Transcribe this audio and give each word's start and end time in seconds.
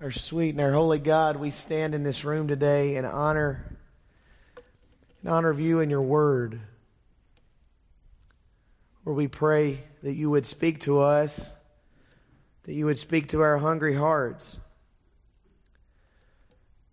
our 0.00 0.10
sweet 0.10 0.50
and 0.50 0.60
our 0.60 0.72
holy 0.72 0.98
God, 0.98 1.36
we 1.36 1.50
stand 1.50 1.94
in 1.94 2.02
this 2.02 2.24
room 2.24 2.48
today 2.48 2.96
in 2.96 3.06
honor, 3.06 3.78
in 5.22 5.30
honor 5.30 5.48
of 5.48 5.58
you 5.58 5.80
and 5.80 5.90
your 5.90 6.02
word. 6.02 6.60
Where 9.04 9.14
we 9.14 9.28
pray 9.28 9.84
that 10.02 10.14
you 10.14 10.28
would 10.30 10.44
speak 10.44 10.80
to 10.80 10.98
us, 10.98 11.48
that 12.64 12.74
you 12.74 12.84
would 12.84 12.98
speak 12.98 13.28
to 13.28 13.40
our 13.40 13.56
hungry 13.56 13.94
hearts. 13.94 14.58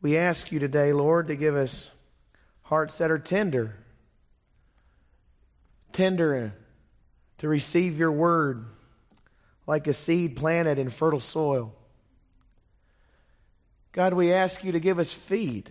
We 0.01 0.17
ask 0.17 0.51
you 0.51 0.59
today, 0.59 0.93
Lord, 0.93 1.27
to 1.27 1.35
give 1.35 1.55
us 1.55 1.89
hearts 2.61 2.99
that 2.99 3.11
are 3.11 3.19
tender, 3.19 3.75
tender 5.91 6.53
to 7.39 7.47
receive 7.49 7.97
your 7.97 8.11
word 8.11 8.65
like 9.67 9.87
a 9.87 9.93
seed 9.93 10.37
planted 10.37 10.79
in 10.79 10.89
fertile 10.89 11.19
soil. 11.19 11.73
God, 13.93 14.13
we 14.13 14.33
ask 14.33 14.63
you 14.63 14.71
to 14.71 14.79
give 14.79 14.97
us 14.97 15.13
feet 15.13 15.69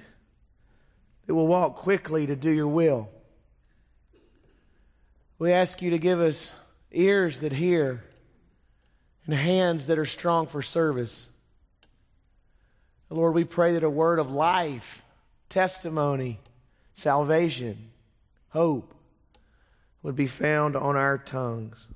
that 1.26 1.34
will 1.34 1.48
walk 1.48 1.76
quickly 1.76 2.26
to 2.26 2.36
do 2.36 2.50
your 2.50 2.68
will. 2.68 3.10
We 5.38 5.52
ask 5.52 5.82
you 5.82 5.90
to 5.90 5.98
give 5.98 6.20
us 6.20 6.52
ears 6.92 7.40
that 7.40 7.52
hear 7.52 8.04
and 9.26 9.34
hands 9.34 9.88
that 9.88 9.98
are 9.98 10.04
strong 10.04 10.46
for 10.46 10.62
service. 10.62 11.26
Lord, 13.10 13.34
we 13.34 13.44
pray 13.44 13.72
that 13.72 13.82
a 13.82 13.90
word 13.90 14.20
of 14.20 14.30
life, 14.30 15.02
testimony, 15.48 16.38
salvation, 16.94 17.90
hope 18.50 18.94
would 20.02 20.14
be 20.14 20.28
found 20.28 20.76
on 20.76 20.96
our 20.96 21.18
tongues. 21.18 21.88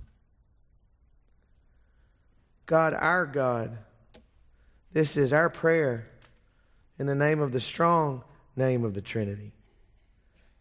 God, 2.66 2.94
our 2.94 3.26
God, 3.26 3.78
this 4.92 5.16
is 5.16 5.32
our 5.32 5.48
prayer 5.48 6.08
in 6.98 7.06
the 7.06 7.14
name 7.14 7.40
of 7.40 7.52
the 7.52 7.60
strong 7.60 8.22
name 8.56 8.84
of 8.84 8.94
the 8.94 9.00
Trinity. 9.00 9.52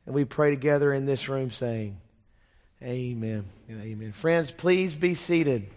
And 0.05 0.14
we 0.14 0.25
pray 0.25 0.50
together 0.52 0.94
in 0.94 1.05
this 1.05 1.30
room 1.30 1.50
saying, 1.50 1.97
Amen 2.83 3.45
and 3.67 3.81
amen. 3.81 4.11
Friends, 4.11 4.52
please 4.52 4.95
be 4.95 5.16
seated. 5.16 5.67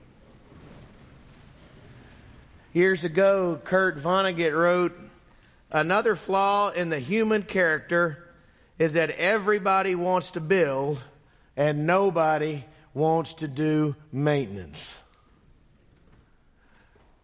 Years 2.72 3.04
ago, 3.04 3.60
Kurt 3.64 3.98
Vonnegut 3.98 4.52
wrote, 4.52 4.98
Another 5.70 6.16
flaw 6.16 6.70
in 6.70 6.88
the 6.88 6.98
human 6.98 7.42
character 7.42 8.24
is 8.78 8.94
that 8.94 9.10
everybody 9.10 9.94
wants 9.94 10.32
to 10.32 10.40
build 10.40 11.02
and 11.56 11.86
nobody 11.86 12.64
wants 12.94 13.34
to 13.34 13.48
do 13.48 13.96
maintenance. 14.12 14.94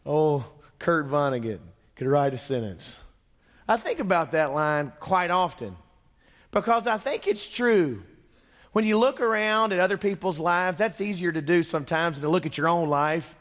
Oh, 0.06 0.44
Kurt 0.78 1.08
Vonnegut 1.08 1.60
could 1.96 2.06
write 2.06 2.34
a 2.34 2.38
sentence. 2.38 2.98
I 3.68 3.76
think 3.76 3.98
about 3.98 4.32
that 4.32 4.52
line 4.52 4.92
quite 5.00 5.30
often 5.30 5.76
because 6.50 6.86
I 6.86 6.98
think 6.98 7.26
it's 7.26 7.48
true. 7.48 8.02
When 8.72 8.84
you 8.84 8.98
look 8.98 9.20
around 9.20 9.72
at 9.72 9.78
other 9.78 9.96
people's 9.96 10.38
lives, 10.38 10.78
that's 10.78 11.00
easier 11.00 11.32
to 11.32 11.40
do 11.40 11.62
sometimes 11.62 12.16
than 12.16 12.22
to 12.24 12.28
look 12.28 12.44
at 12.44 12.58
your 12.58 12.68
own 12.68 12.88
life. 12.88 13.34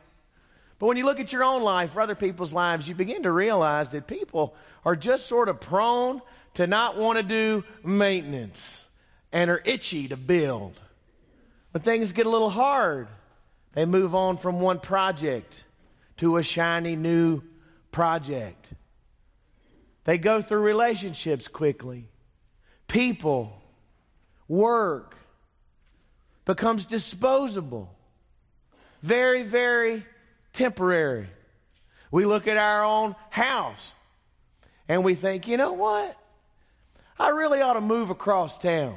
But 0.80 0.88
when 0.88 0.98
you 0.98 1.06
look 1.06 1.20
at 1.20 1.34
your 1.34 1.44
own 1.44 1.64
life 1.64 1.96
or 1.96 2.02
other 2.02 2.16
people's 2.16 2.54
lives, 2.54 2.88
you 2.88 2.96
begin 2.96 3.24
to 3.24 3.32
realize 3.32 3.92
that 3.92 4.08
people 4.08 4.56
are 4.86 4.96
just 4.96 5.28
sort 5.28 5.50
of 5.50 5.60
prone 5.60 6.22
to 6.56 6.68
not 6.68 6.98
want 6.98 7.18
to 7.18 7.24
do 7.24 7.64
maintenance 7.84 8.86
and 9.32 9.50
are 9.50 9.62
itchy 9.66 10.08
to 10.08 10.18
build. 10.18 10.80
When 11.72 11.82
things 11.82 12.12
get 12.12 12.28
a 12.28 12.30
little 12.30 12.52
hard, 12.52 13.08
they 13.74 13.86
move 13.86 14.14
on 14.14 14.38
from 14.38 14.60
one 14.60 14.80
project 14.80 15.66
to 16.18 16.38
a 16.38 16.44
shiny 16.44 16.96
new 16.96 17.42
project. 17.92 18.70
They 20.06 20.18
go 20.18 20.42
through 20.42 20.62
relationships 20.62 21.48
quickly. 21.48 22.10
People, 22.88 23.62
work 24.48 25.16
becomes 26.46 26.86
disposable. 26.86 27.90
Very, 29.02 29.44
very 29.44 30.06
temporary. 30.52 31.28
We 32.12 32.26
look 32.26 32.48
at 32.48 32.58
our 32.58 32.84
own 32.84 33.16
house 33.30 33.94
and 34.88 35.04
we 35.04 35.16
think, 35.16 35.48
you 35.48 35.58
know 35.58 35.74
what? 35.74 36.18
I 37.18 37.30
really 37.30 37.62
ought 37.62 37.74
to 37.74 37.82
move 37.82 38.10
across 38.10 38.58
town. 38.58 38.96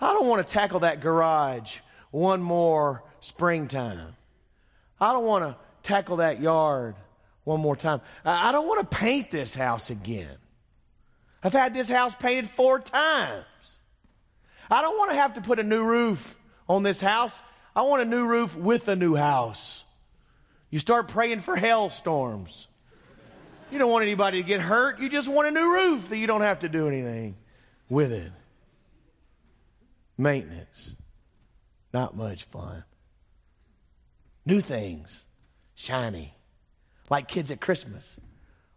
I 0.00 0.12
don't 0.12 0.26
want 0.26 0.46
to 0.46 0.52
tackle 0.52 0.80
that 0.80 1.00
garage 1.00 1.78
one 2.10 2.42
more 2.42 3.04
springtime. 3.20 4.16
I 5.00 5.12
don't 5.12 5.24
want 5.24 5.44
to 5.44 5.56
tackle 5.82 6.16
that 6.16 6.40
yard 6.40 6.96
one 7.46 7.60
more 7.60 7.76
time. 7.76 8.00
I 8.24 8.50
don't 8.50 8.66
want 8.66 8.90
to 8.90 8.96
paint 8.96 9.30
this 9.30 9.54
house 9.54 9.90
again. 9.90 10.36
I've 11.44 11.52
had 11.52 11.74
this 11.74 11.88
house 11.88 12.12
painted 12.12 12.50
four 12.50 12.80
times. 12.80 13.44
I 14.68 14.82
don't 14.82 14.98
want 14.98 15.12
to 15.12 15.16
have 15.16 15.34
to 15.34 15.40
put 15.40 15.60
a 15.60 15.62
new 15.62 15.84
roof 15.84 16.36
on 16.68 16.82
this 16.82 17.00
house. 17.00 17.40
I 17.76 17.82
want 17.82 18.02
a 18.02 18.04
new 18.04 18.26
roof 18.26 18.56
with 18.56 18.88
a 18.88 18.96
new 18.96 19.14
house. 19.14 19.84
You 20.70 20.80
start 20.80 21.06
praying 21.06 21.38
for 21.38 21.54
hailstorms. 21.54 22.66
You 23.70 23.78
don't 23.78 23.92
want 23.92 24.02
anybody 24.02 24.42
to 24.42 24.46
get 24.46 24.60
hurt. 24.60 24.98
You 24.98 25.08
just 25.08 25.28
want 25.28 25.46
a 25.46 25.52
new 25.52 25.72
roof 25.72 26.08
that 26.08 26.16
you 26.16 26.26
don't 26.26 26.40
have 26.40 26.60
to 26.60 26.68
do 26.68 26.88
anything 26.88 27.36
with 27.88 28.10
it. 28.10 28.32
Maintenance. 30.18 30.96
Not 31.94 32.16
much 32.16 32.42
fun. 32.42 32.82
New 34.44 34.60
things. 34.60 35.24
Shiny 35.76 36.35
like 37.10 37.28
kids 37.28 37.50
at 37.50 37.60
Christmas, 37.60 38.18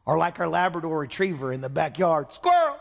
or 0.06 0.18
like 0.18 0.40
our 0.40 0.48
Labrador 0.48 1.00
retriever 1.00 1.52
in 1.52 1.62
the 1.62 1.70
backyard 1.70 2.34
squirrel. 2.34 2.78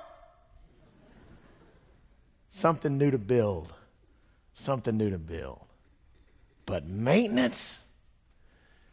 Something 2.51 2.99
new 2.99 3.11
to 3.11 3.19
build. 3.19 3.73
Something 4.55 4.97
new 4.97 5.11
to 5.11 5.19
build. 5.19 5.61
But 6.67 6.87
maintenance, 6.87 7.81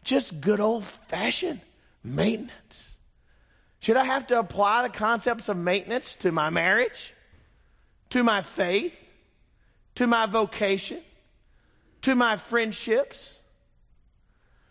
just 0.04 0.40
good 0.40 0.60
old 0.60 0.84
fashioned 0.84 1.62
maintenance. 2.04 2.96
Should 3.80 3.98
I 3.98 4.04
have 4.04 4.28
to 4.28 4.40
apply 4.40 4.84
the 4.84 4.90
concepts 4.90 5.50
of 5.50 5.58
maintenance 5.58 6.16
to 6.16 6.32
my 6.32 6.50
marriage, 6.50 7.14
to 8.12 8.24
my 8.24 8.42
faith, 8.42 8.96
to 9.96 10.08
my 10.08 10.26
vocation, 10.26 11.02
to 12.04 12.16
my 12.16 12.38
friendships? 12.38 13.40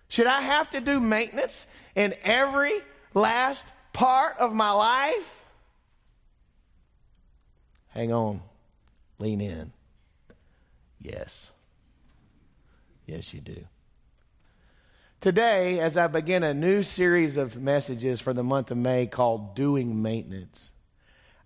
Should 0.08 0.26
I 0.26 0.42
have 0.42 0.70
to 0.70 0.80
do 0.80 1.00
maintenance 1.00 1.66
in 1.94 2.14
every 2.22 2.80
last 3.14 3.64
part 3.92 4.36
of 4.38 4.52
my 4.52 4.70
life? 4.70 5.44
Hang 7.88 8.12
on. 8.12 8.42
Lean 9.18 9.40
in. 9.40 9.72
Yes. 11.00 11.52
Yes, 13.06 13.32
you 13.32 13.40
do. 13.40 13.64
Today, 15.20 15.80
as 15.80 15.96
I 15.96 16.06
begin 16.06 16.42
a 16.42 16.52
new 16.52 16.82
series 16.82 17.36
of 17.36 17.56
messages 17.56 18.20
for 18.20 18.34
the 18.34 18.42
month 18.42 18.70
of 18.70 18.76
May 18.76 19.06
called 19.06 19.54
Doing 19.54 20.02
Maintenance, 20.02 20.70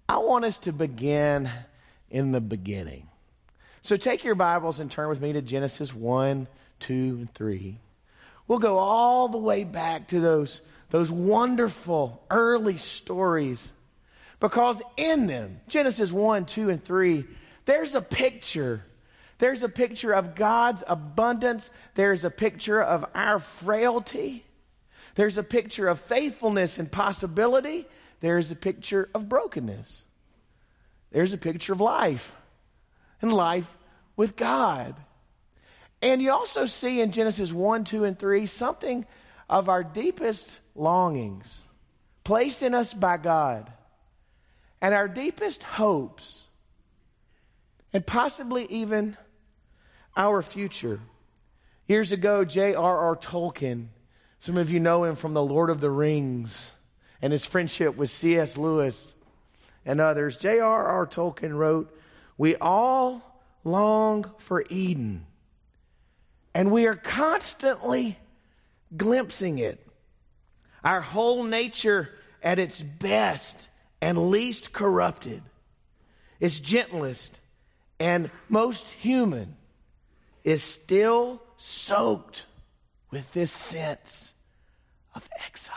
I 0.09 0.19
want 0.19 0.45
us 0.45 0.59
to 0.59 0.73
begin 0.73 1.51
in 2.11 2.33
the 2.33 2.41
beginning. 2.41 3.09
So 3.83 3.97
take 3.97 4.25
your 4.25 4.35
Bibles 4.35 4.81
and 4.81 4.91
turn 4.91 5.09
with 5.09 5.21
me 5.21 5.33
to 5.33 5.43
Genesis 5.43 5.95
1, 5.95 6.49
2, 6.81 6.95
and 6.95 7.33
3. 7.33 7.79
We'll 8.49 8.59
go 8.59 8.79
all 8.79 9.29
the 9.29 9.39
way 9.39 9.63
back 9.63 10.09
to 10.09 10.21
those, 10.21 10.61
those 10.91 11.11
wonderful 11.11 12.25
early 12.31 12.79
stories 12.79 13.71
because 14.41 14.81
in 14.97 15.27
them, 15.27 15.61
Genesis 15.69 16.13
1, 16.13 16.47
2, 16.47 16.71
and 16.71 16.83
3, 16.83 17.25
there's 17.65 17.95
a 17.95 18.01
picture. 18.01 18.85
There's 19.39 19.63
a 19.63 19.69
picture 19.69 20.13
of 20.13 20.35
God's 20.35 20.85
abundance. 20.87 21.71
There's 21.95 22.25
a 22.25 22.31
picture 22.31 22.81
of 22.81 23.05
our 23.15 23.39
frailty. 23.39 24.45
There's 25.17 25.39
a 25.39 25.43
picture 25.43 25.89
of 25.89 25.99
faithfulness 25.99 26.79
and 26.79 26.91
possibility. 26.91 27.87
There's 28.21 28.51
a 28.51 28.57
picture 28.57 29.09
of 29.15 29.29
brokenness. 29.29 30.05
There's 31.11 31.33
a 31.33 31.39
picture 31.39 31.73
of 31.73 31.81
life 31.81 32.35
and 33.21 33.33
life 33.33 33.77
with 34.17 34.37
God. 34.37 34.95
And 36.01 36.23
you 36.23 36.31
also 36.31 36.65
see 36.65 37.01
in 37.01 37.11
Genesis 37.11 37.53
1, 37.53 37.85
2, 37.85 38.05
and 38.05 38.19
3 38.19 38.47
something 38.47 39.07
of 39.51 39.69
our 39.69 39.83
deepest 39.83 40.61
longings 40.75 41.63
placed 42.23 42.63
in 42.63 42.75
us 42.75 42.95
by 42.95 43.17
God 43.17 43.73
and 44.81 44.95
our 44.95 45.09
deepest 45.09 45.63
hopes 45.63 46.43
and 47.93 48.07
possibly 48.07 48.67
even 48.67 49.17
our 50.17 50.43
future. 50.43 51.01
Years 51.87 52.13
ago, 52.13 52.45
J.R.R. 52.45 53.17
Tolkien, 53.17 53.89
some 54.41 54.57
of 54.57 54.71
you 54.71 54.79
know 54.79 55.05
him 55.05 55.17
from 55.17 55.35
The 55.35 55.43
Lord 55.43 55.71
of 55.71 55.81
the 55.81 55.91
Rings 55.91 56.73
and 57.23 57.33
his 57.33 57.47
friendship 57.47 57.97
with 57.97 58.11
C.S. 58.11 58.57
Lewis 58.57 59.15
and 59.85 60.01
others. 60.01 60.37
J.R.R. 60.37 61.07
Tolkien 61.07 61.57
wrote, 61.57 61.99
We 62.37 62.55
all 62.57 63.43
long 63.65 64.31
for 64.39 64.65
Eden 64.69 65.27
and 66.55 66.71
we 66.71 66.87
are 66.87 66.97
constantly 66.97 68.19
glimpsing 68.97 69.59
it. 69.59 69.85
our 70.85 71.01
whole 71.01 71.45
nature 71.45 72.09
at 72.43 72.59
its 72.59 72.83
best 72.83 73.69
and 74.01 74.31
least 74.31 74.73
corrupted, 74.73 75.43
its 76.41 76.59
gentlest 76.61 77.41
and 77.99 78.31
most 78.49 78.91
human, 78.93 79.57
is 80.45 80.63
still 80.63 81.43
soaked 81.57 82.47
with 83.11 83.33
this 83.33 83.51
sense 83.51 84.33
of 85.15 85.29
exile. 85.47 85.75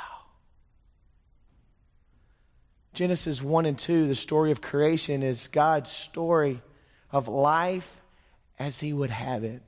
Genesis 2.93 3.41
1 3.41 3.65
and 3.65 3.79
2, 3.79 4.07
the 4.07 4.15
story 4.15 4.51
of 4.51 4.61
creation, 4.61 5.23
is 5.23 5.47
God's 5.47 5.91
story 5.91 6.61
of 7.11 7.27
life 7.27 8.01
as 8.59 8.79
He 8.79 8.93
would 8.93 9.09
have 9.09 9.43
it. 9.43 9.61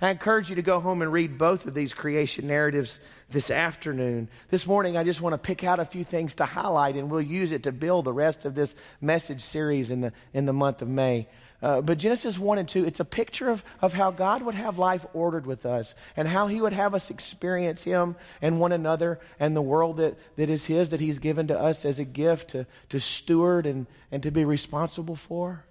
I 0.00 0.10
encourage 0.10 0.50
you 0.50 0.56
to 0.56 0.62
go 0.62 0.80
home 0.80 1.00
and 1.00 1.12
read 1.12 1.38
both 1.38 1.66
of 1.66 1.74
these 1.74 1.94
creation 1.94 2.46
narratives 2.46 3.00
this 3.30 3.50
afternoon. 3.50 4.28
This 4.50 4.66
morning, 4.66 4.96
I 4.96 5.04
just 5.04 5.20
want 5.20 5.32
to 5.32 5.38
pick 5.38 5.64
out 5.64 5.78
a 5.78 5.84
few 5.84 6.04
things 6.04 6.34
to 6.34 6.44
highlight, 6.44 6.96
and 6.96 7.10
we'll 7.10 7.22
use 7.22 7.52
it 7.52 7.62
to 7.62 7.72
build 7.72 8.04
the 8.04 8.12
rest 8.12 8.44
of 8.44 8.54
this 8.54 8.74
message 9.00 9.40
series 9.40 9.90
in 9.90 10.02
the, 10.02 10.12
in 10.34 10.44
the 10.44 10.52
month 10.52 10.82
of 10.82 10.88
May. 10.88 11.28
Uh, 11.62 11.80
but 11.80 11.96
Genesis 11.96 12.38
1 12.38 12.58
and 12.58 12.68
2, 12.68 12.84
it's 12.84 13.00
a 13.00 13.04
picture 13.04 13.48
of, 13.48 13.64
of 13.80 13.94
how 13.94 14.10
God 14.10 14.42
would 14.42 14.54
have 14.54 14.78
life 14.78 15.06
ordered 15.14 15.46
with 15.46 15.64
us 15.64 15.94
and 16.14 16.28
how 16.28 16.46
He 16.46 16.60
would 16.60 16.74
have 16.74 16.94
us 16.94 17.10
experience 17.10 17.82
Him 17.82 18.16
and 18.42 18.60
one 18.60 18.72
another 18.72 19.18
and 19.40 19.56
the 19.56 19.62
world 19.62 19.96
that, 19.96 20.18
that 20.36 20.50
is 20.50 20.66
His, 20.66 20.90
that 20.90 21.00
He's 21.00 21.18
given 21.18 21.46
to 21.48 21.58
us 21.58 21.86
as 21.86 21.98
a 21.98 22.04
gift 22.04 22.50
to, 22.50 22.66
to 22.90 23.00
steward 23.00 23.64
and, 23.64 23.86
and 24.12 24.22
to 24.22 24.30
be 24.30 24.44
responsible 24.44 25.16
for. 25.16 25.64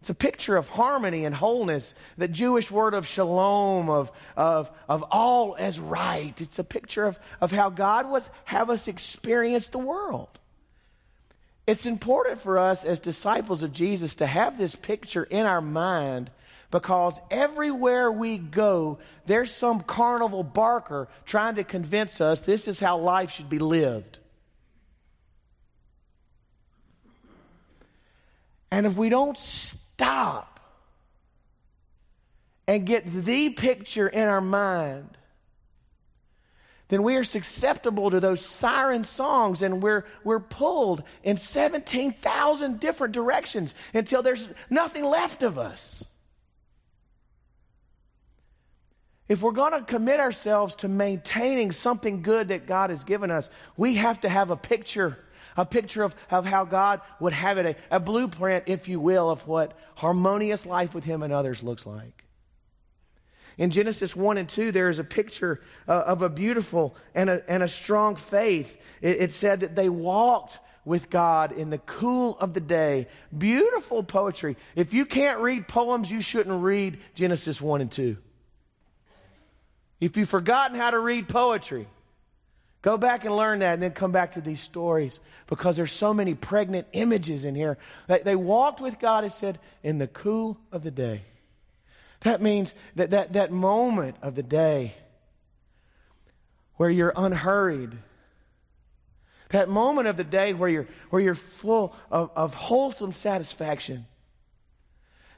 It's 0.00 0.10
a 0.10 0.14
picture 0.14 0.56
of 0.56 0.68
harmony 0.68 1.26
and 1.26 1.34
wholeness, 1.34 1.94
the 2.16 2.28
Jewish 2.28 2.70
word 2.70 2.94
of 2.94 3.06
shalom, 3.06 3.90
of, 3.90 4.10
of, 4.34 4.70
of 4.88 5.02
all 5.10 5.56
as 5.58 5.78
right. 5.78 6.38
It's 6.40 6.58
a 6.58 6.64
picture 6.64 7.04
of, 7.04 7.18
of 7.40 7.52
how 7.52 7.68
God 7.68 8.10
would 8.10 8.24
have 8.46 8.70
us 8.70 8.88
experience 8.88 9.68
the 9.68 9.78
world. 9.78 10.28
It's 11.66 11.84
important 11.84 12.40
for 12.40 12.58
us 12.58 12.84
as 12.84 12.98
disciples 12.98 13.62
of 13.62 13.74
Jesus 13.74 14.14
to 14.16 14.26
have 14.26 14.56
this 14.56 14.74
picture 14.74 15.24
in 15.24 15.44
our 15.44 15.60
mind 15.60 16.30
because 16.70 17.20
everywhere 17.30 18.10
we 18.10 18.38
go, 18.38 18.98
there's 19.26 19.54
some 19.54 19.82
carnival 19.82 20.42
barker 20.42 21.08
trying 21.26 21.56
to 21.56 21.64
convince 21.64 22.22
us 22.22 22.40
this 22.40 22.68
is 22.68 22.80
how 22.80 22.98
life 22.98 23.30
should 23.30 23.50
be 23.50 23.58
lived. 23.58 24.18
And 28.70 28.86
if 28.86 28.96
we 28.96 29.08
don't 29.08 29.36
stop 30.00 30.60
and 32.66 32.86
get 32.86 33.04
the 33.04 33.50
picture 33.50 34.08
in 34.08 34.26
our 34.26 34.40
mind, 34.40 35.18
then 36.88 37.02
we 37.02 37.16
are 37.16 37.24
susceptible 37.24 38.10
to 38.10 38.18
those 38.18 38.40
siren 38.40 39.04
songs 39.04 39.60
and 39.60 39.82
we're, 39.82 40.06
we're 40.24 40.40
pulled 40.40 41.02
in 41.22 41.36
17,000 41.36 42.80
different 42.80 43.12
directions 43.12 43.74
until 43.92 44.22
there's 44.22 44.48
nothing 44.70 45.04
left 45.04 45.42
of 45.42 45.58
us. 45.58 46.02
If 49.28 49.42
we're 49.42 49.52
going 49.52 49.72
to 49.72 49.82
commit 49.82 50.18
ourselves 50.18 50.74
to 50.76 50.88
maintaining 50.88 51.72
something 51.72 52.22
good 52.22 52.48
that 52.48 52.66
God 52.66 52.88
has 52.88 53.04
given 53.04 53.30
us, 53.30 53.50
we 53.76 53.96
have 53.96 54.22
to 54.22 54.30
have 54.30 54.50
a 54.50 54.56
picture 54.56 55.18
a 55.56 55.66
picture 55.66 56.02
of, 56.02 56.14
of 56.30 56.46
how 56.46 56.64
God 56.64 57.00
would 57.18 57.32
have 57.32 57.58
it, 57.58 57.66
a, 57.90 57.96
a 57.96 58.00
blueprint, 58.00 58.64
if 58.66 58.88
you 58.88 59.00
will, 59.00 59.30
of 59.30 59.46
what 59.46 59.78
harmonious 59.96 60.66
life 60.66 60.94
with 60.94 61.04
Him 61.04 61.22
and 61.22 61.32
others 61.32 61.62
looks 61.62 61.86
like. 61.86 62.24
In 63.58 63.70
Genesis 63.70 64.16
1 64.16 64.38
and 64.38 64.48
2, 64.48 64.72
there 64.72 64.88
is 64.88 64.98
a 64.98 65.04
picture 65.04 65.60
uh, 65.86 65.92
of 66.06 66.22
a 66.22 66.28
beautiful 66.28 66.96
and 67.14 67.28
a, 67.28 67.50
and 67.50 67.62
a 67.62 67.68
strong 67.68 68.16
faith. 68.16 68.76
It, 69.02 69.20
it 69.20 69.32
said 69.32 69.60
that 69.60 69.76
they 69.76 69.88
walked 69.88 70.58
with 70.84 71.10
God 71.10 71.52
in 71.52 71.70
the 71.70 71.78
cool 71.78 72.38
of 72.38 72.54
the 72.54 72.60
day. 72.60 73.06
Beautiful 73.36 74.02
poetry. 74.02 74.56
If 74.74 74.94
you 74.94 75.04
can't 75.04 75.40
read 75.40 75.68
poems, 75.68 76.10
you 76.10 76.20
shouldn't 76.20 76.62
read 76.62 76.98
Genesis 77.14 77.60
1 77.60 77.82
and 77.82 77.92
2. 77.92 78.16
If 80.00 80.16
you've 80.16 80.28
forgotten 80.28 80.76
how 80.76 80.90
to 80.90 80.98
read 80.98 81.28
poetry, 81.28 81.86
Go 82.82 82.96
back 82.96 83.24
and 83.24 83.36
learn 83.36 83.58
that 83.58 83.74
and 83.74 83.82
then 83.82 83.90
come 83.90 84.10
back 84.10 84.32
to 84.32 84.40
these 84.40 84.60
stories 84.60 85.20
because 85.46 85.76
there's 85.76 85.92
so 85.92 86.14
many 86.14 86.34
pregnant 86.34 86.86
images 86.92 87.44
in 87.44 87.54
here. 87.54 87.76
They, 88.06 88.20
they 88.20 88.36
walked 88.36 88.80
with 88.80 88.98
God, 88.98 89.24
it 89.24 89.32
said, 89.32 89.58
in 89.82 89.98
the 89.98 90.06
cool 90.06 90.58
of 90.72 90.82
the 90.82 90.90
day. 90.90 91.22
That 92.20 92.40
means 92.40 92.74
that, 92.96 93.10
that 93.10 93.34
that 93.34 93.50
moment 93.52 94.16
of 94.22 94.34
the 94.34 94.42
day 94.42 94.94
where 96.76 96.90
you're 96.90 97.12
unhurried, 97.14 97.92
that 99.50 99.68
moment 99.68 100.08
of 100.08 100.16
the 100.16 100.24
day 100.24 100.54
where 100.54 100.68
you're, 100.68 100.88
where 101.10 101.20
you're 101.20 101.34
full 101.34 101.94
of, 102.10 102.30
of 102.34 102.54
wholesome 102.54 103.12
satisfaction, 103.12 104.06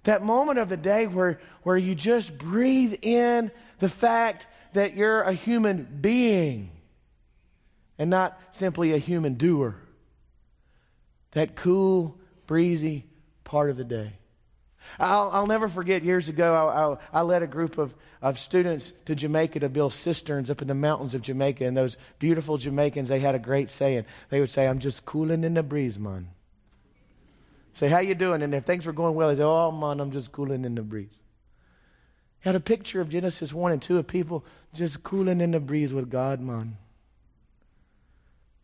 that 0.05 0.23
moment 0.23 0.59
of 0.59 0.69
the 0.69 0.77
day 0.77 1.09
where, 1.09 1.41
where 1.62 1.77
you 1.77 1.97
just 1.97 2.37
breathe 2.39 2.94
in 3.03 3.50
the 3.81 3.89
fact 3.89 4.47
that 4.75 4.94
you're 4.94 5.23
a 5.23 5.33
human 5.33 5.89
being 6.00 6.71
and 8.02 8.10
not 8.10 8.37
simply 8.50 8.93
a 8.93 8.99
human 8.99 9.34
doer. 9.34 9.76
That 11.31 11.54
cool, 11.54 12.19
breezy 12.49 13.06
part 13.44 13.70
of 13.70 13.76
the 13.76 13.84
day. 13.84 14.14
I'll, 14.99 15.31
I'll 15.31 15.46
never 15.46 15.69
forget 15.69 16.02
years 16.02 16.28
ago, 16.28 16.52
I, 16.52 17.19
I, 17.19 17.20
I, 17.20 17.22
led 17.22 17.44
a 17.44 17.46
group 17.46 17.78
of, 17.78 17.94
of 18.20 18.40
students 18.40 18.93
to 19.04 19.14
Jamaica 19.14 19.60
to 19.60 19.69
build 19.69 19.93
cisterns 19.93 20.50
up 20.50 20.60
in 20.60 20.66
the 20.66 20.75
mountains 20.75 21.14
of 21.14 21.22
Jamaica. 21.22 21.64
And 21.64 21.76
those 21.76 21.96
beautiful 22.19 22.58
Jamaicans, 22.58 23.08
they 23.08 23.20
had 23.20 23.37
a 23.37 23.38
great 23.38 23.70
saying. 23.70 24.05
They 24.31 24.40
would 24.40 24.50
say, 24.50 24.66
I'm 24.66 24.81
just 24.81 25.05
cooling 25.05 25.44
in 25.44 25.55
the 25.55 25.62
breeze, 25.62 25.96
man. 25.96 26.31
Say, 27.75 27.87
how 27.87 28.00
you 28.00 28.16
doing? 28.16 28.43
And 28.43 28.52
if 28.52 28.64
things 28.64 28.84
were 28.84 28.93
going 28.93 29.14
well, 29.14 29.28
they 29.28 29.37
say, 29.37 29.44
oh, 29.44 29.70
man, 29.70 30.00
I'm 30.00 30.10
just 30.10 30.32
cooling 30.32 30.64
in 30.64 30.75
the 30.75 30.82
breeze. 30.82 31.14
He 32.40 32.48
Had 32.48 32.56
a 32.56 32.60
picture 32.60 33.00
of 33.00 33.10
Genesis 33.10 33.52
1 33.52 33.70
and 33.70 33.81
2 33.81 33.98
of 33.98 34.08
people 34.08 34.44
just 34.75 35.05
cooling 35.05 35.40
in 35.40 35.52
the 35.52 35.60
breeze 35.60 35.93
with 35.93 36.10
God, 36.10 36.40
man 36.40 36.78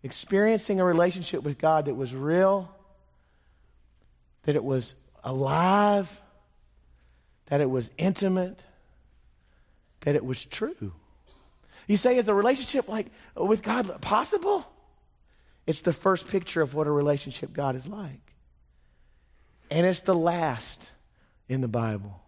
experiencing 0.03 0.81
a 0.81 0.85
relationship 0.85 1.43
with 1.43 1.59
God 1.59 1.87
that 1.87 1.95
was 1.95 2.15
real, 2.15 2.71
that 4.45 4.57
it 4.57 4.65
was 4.65 4.95
alive, 5.25 6.21
that 7.47 7.61
it 7.61 7.69
was 7.69 7.91
intimate, 7.99 8.61
that 10.01 10.15
it 10.15 10.25
was 10.25 10.45
true. 10.45 10.93
You 11.87 11.97
say, 11.97 12.17
is 12.17 12.29
a 12.29 12.35
relationship 12.35 12.89
like 12.89 13.07
with 13.35 13.63
God 13.63 14.01
possible? 14.01 14.71
It's 15.67 15.81
the 15.81 15.93
first 15.93 16.29
picture 16.29 16.63
of 16.63 16.75
what 16.75 16.87
a 16.87 16.91
relationship 16.91 17.53
God 17.53 17.77
is 17.77 17.87
like. 17.87 18.35
And 19.71 19.87
it's 19.87 20.01
the 20.01 20.15
last 20.15 20.93
in 21.49 21.61
the 21.61 21.69
Bible. 21.69 22.23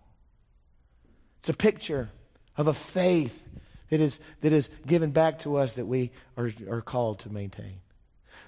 It's 1.39 1.49
a 1.49 1.55
picture 1.55 2.11
of 2.57 2.67
a 2.67 2.75
faith 2.75 3.43
that 3.91 4.01
is, 4.01 4.21
that 4.41 4.53
is 4.53 4.71
given 4.87 5.11
back 5.11 5.41
to 5.41 5.57
us 5.57 5.77
that 5.77 5.87
we 5.87 6.11
are, 6.37 6.51
are 6.69 6.81
called 6.81 7.21
to 7.21 7.33
maintain. 7.33 7.81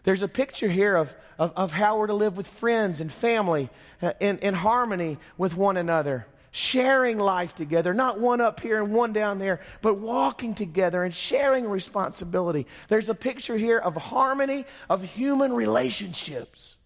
There's 0.05 0.23
a 0.23 0.29
picture 0.29 0.69
here 0.69 0.97
of, 0.97 1.15
of, 1.39 1.53
of 1.55 1.73
how 1.73 1.99
we're 1.99 2.09
to 2.09 2.15
live 2.15 2.37
with 2.37 2.47
friends 2.47 3.01
and 3.01 3.13
family 3.13 3.71
uh, 4.01 4.15
in, 4.19 4.39
in 4.39 4.55
harmony 4.55 5.19
with 5.37 5.57
one 5.57 5.77
another, 5.77 6.27
sharing 6.51 7.19
life 7.19 7.55
together, 7.55 7.95
not 7.95 8.19
one 8.19 8.41
up 8.41 8.61
here 8.61 8.83
and 8.83 8.93
one 8.93 9.13
down 9.13 9.39
there, 9.39 9.61
but 9.81 9.99
walking 9.99 10.55
together 10.55 11.05
and 11.05 11.15
sharing 11.15 11.69
responsibility. 11.69 12.67
There's 12.89 13.09
a 13.09 13.15
picture 13.15 13.57
here 13.57 13.79
of 13.79 13.97
harmony 13.97 14.65
of 14.89 15.03
human 15.03 15.53
relationships. 15.53 16.77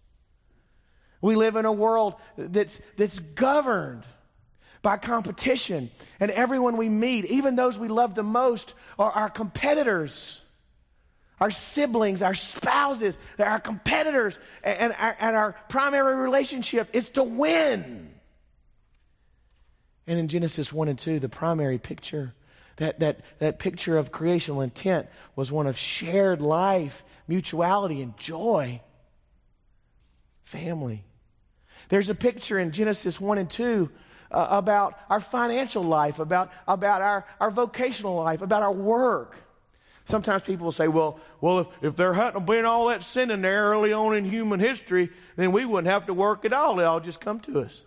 We 1.21 1.35
live 1.35 1.55
in 1.55 1.65
a 1.65 1.71
world 1.71 2.15
that's, 2.37 2.79
that's 2.97 3.17
governed 3.17 4.03
by 4.81 4.97
competition. 4.97 5.91
And 6.19 6.31
everyone 6.31 6.77
we 6.77 6.89
meet, 6.89 7.25
even 7.25 7.55
those 7.55 7.77
we 7.77 7.87
love 7.87 8.15
the 8.15 8.23
most, 8.23 8.73
are 8.97 9.11
our 9.11 9.29
competitors. 9.29 10.41
Our 11.39 11.51
siblings, 11.51 12.21
our 12.21 12.33
spouses, 12.33 13.17
they're 13.37 13.47
our 13.47 13.59
competitors. 13.59 14.39
And 14.63 14.93
our, 14.97 15.15
and 15.19 15.35
our 15.35 15.55
primary 15.69 16.15
relationship 16.15 16.89
is 16.93 17.09
to 17.09 17.23
win. 17.23 18.11
And 20.07 20.19
in 20.19 20.27
Genesis 20.29 20.71
1 20.71 20.87
and 20.87 20.97
2, 20.97 21.19
the 21.19 21.29
primary 21.29 21.77
picture, 21.77 22.33
that, 22.77 22.99
that, 23.01 23.19
that 23.39 23.59
picture 23.59 23.97
of 23.97 24.11
creational 24.11 24.61
intent 24.61 25.07
was 25.35 25.51
one 25.51 25.67
of 25.67 25.77
shared 25.77 26.41
life, 26.41 27.03
mutuality, 27.27 28.01
and 28.01 28.17
joy. 28.17 28.81
Family. 30.45 31.03
There's 31.89 32.09
a 32.09 32.15
picture 32.15 32.57
in 32.57 32.71
Genesis 32.71 33.19
1 33.19 33.37
and 33.37 33.49
2 33.49 33.89
uh, 34.31 34.47
about 34.49 34.99
our 35.09 35.19
financial 35.19 35.83
life, 35.83 36.19
about, 36.19 36.51
about 36.67 37.01
our, 37.01 37.25
our 37.39 37.51
vocational 37.51 38.15
life, 38.15 38.41
about 38.41 38.63
our 38.63 38.71
work. 38.73 39.35
Sometimes 40.05 40.41
people 40.41 40.65
will 40.65 40.71
say, 40.71 40.87
well, 40.87 41.19
well 41.41 41.59
if, 41.59 41.67
if 41.81 41.95
there 41.95 42.13
hadn't 42.13 42.45
been 42.45 42.65
all 42.65 42.87
that 42.87 43.03
sin 43.03 43.29
in 43.29 43.41
there 43.41 43.65
early 43.65 43.91
on 43.91 44.15
in 44.15 44.25
human 44.25 44.59
history, 44.59 45.09
then 45.35 45.51
we 45.51 45.65
wouldn't 45.65 45.91
have 45.91 46.05
to 46.05 46.13
work 46.13 46.45
at 46.45 46.53
all. 46.53 46.79
It 46.79 46.85
all 46.85 46.99
just 46.99 47.19
come 47.19 47.39
to 47.41 47.59
us. 47.59 47.83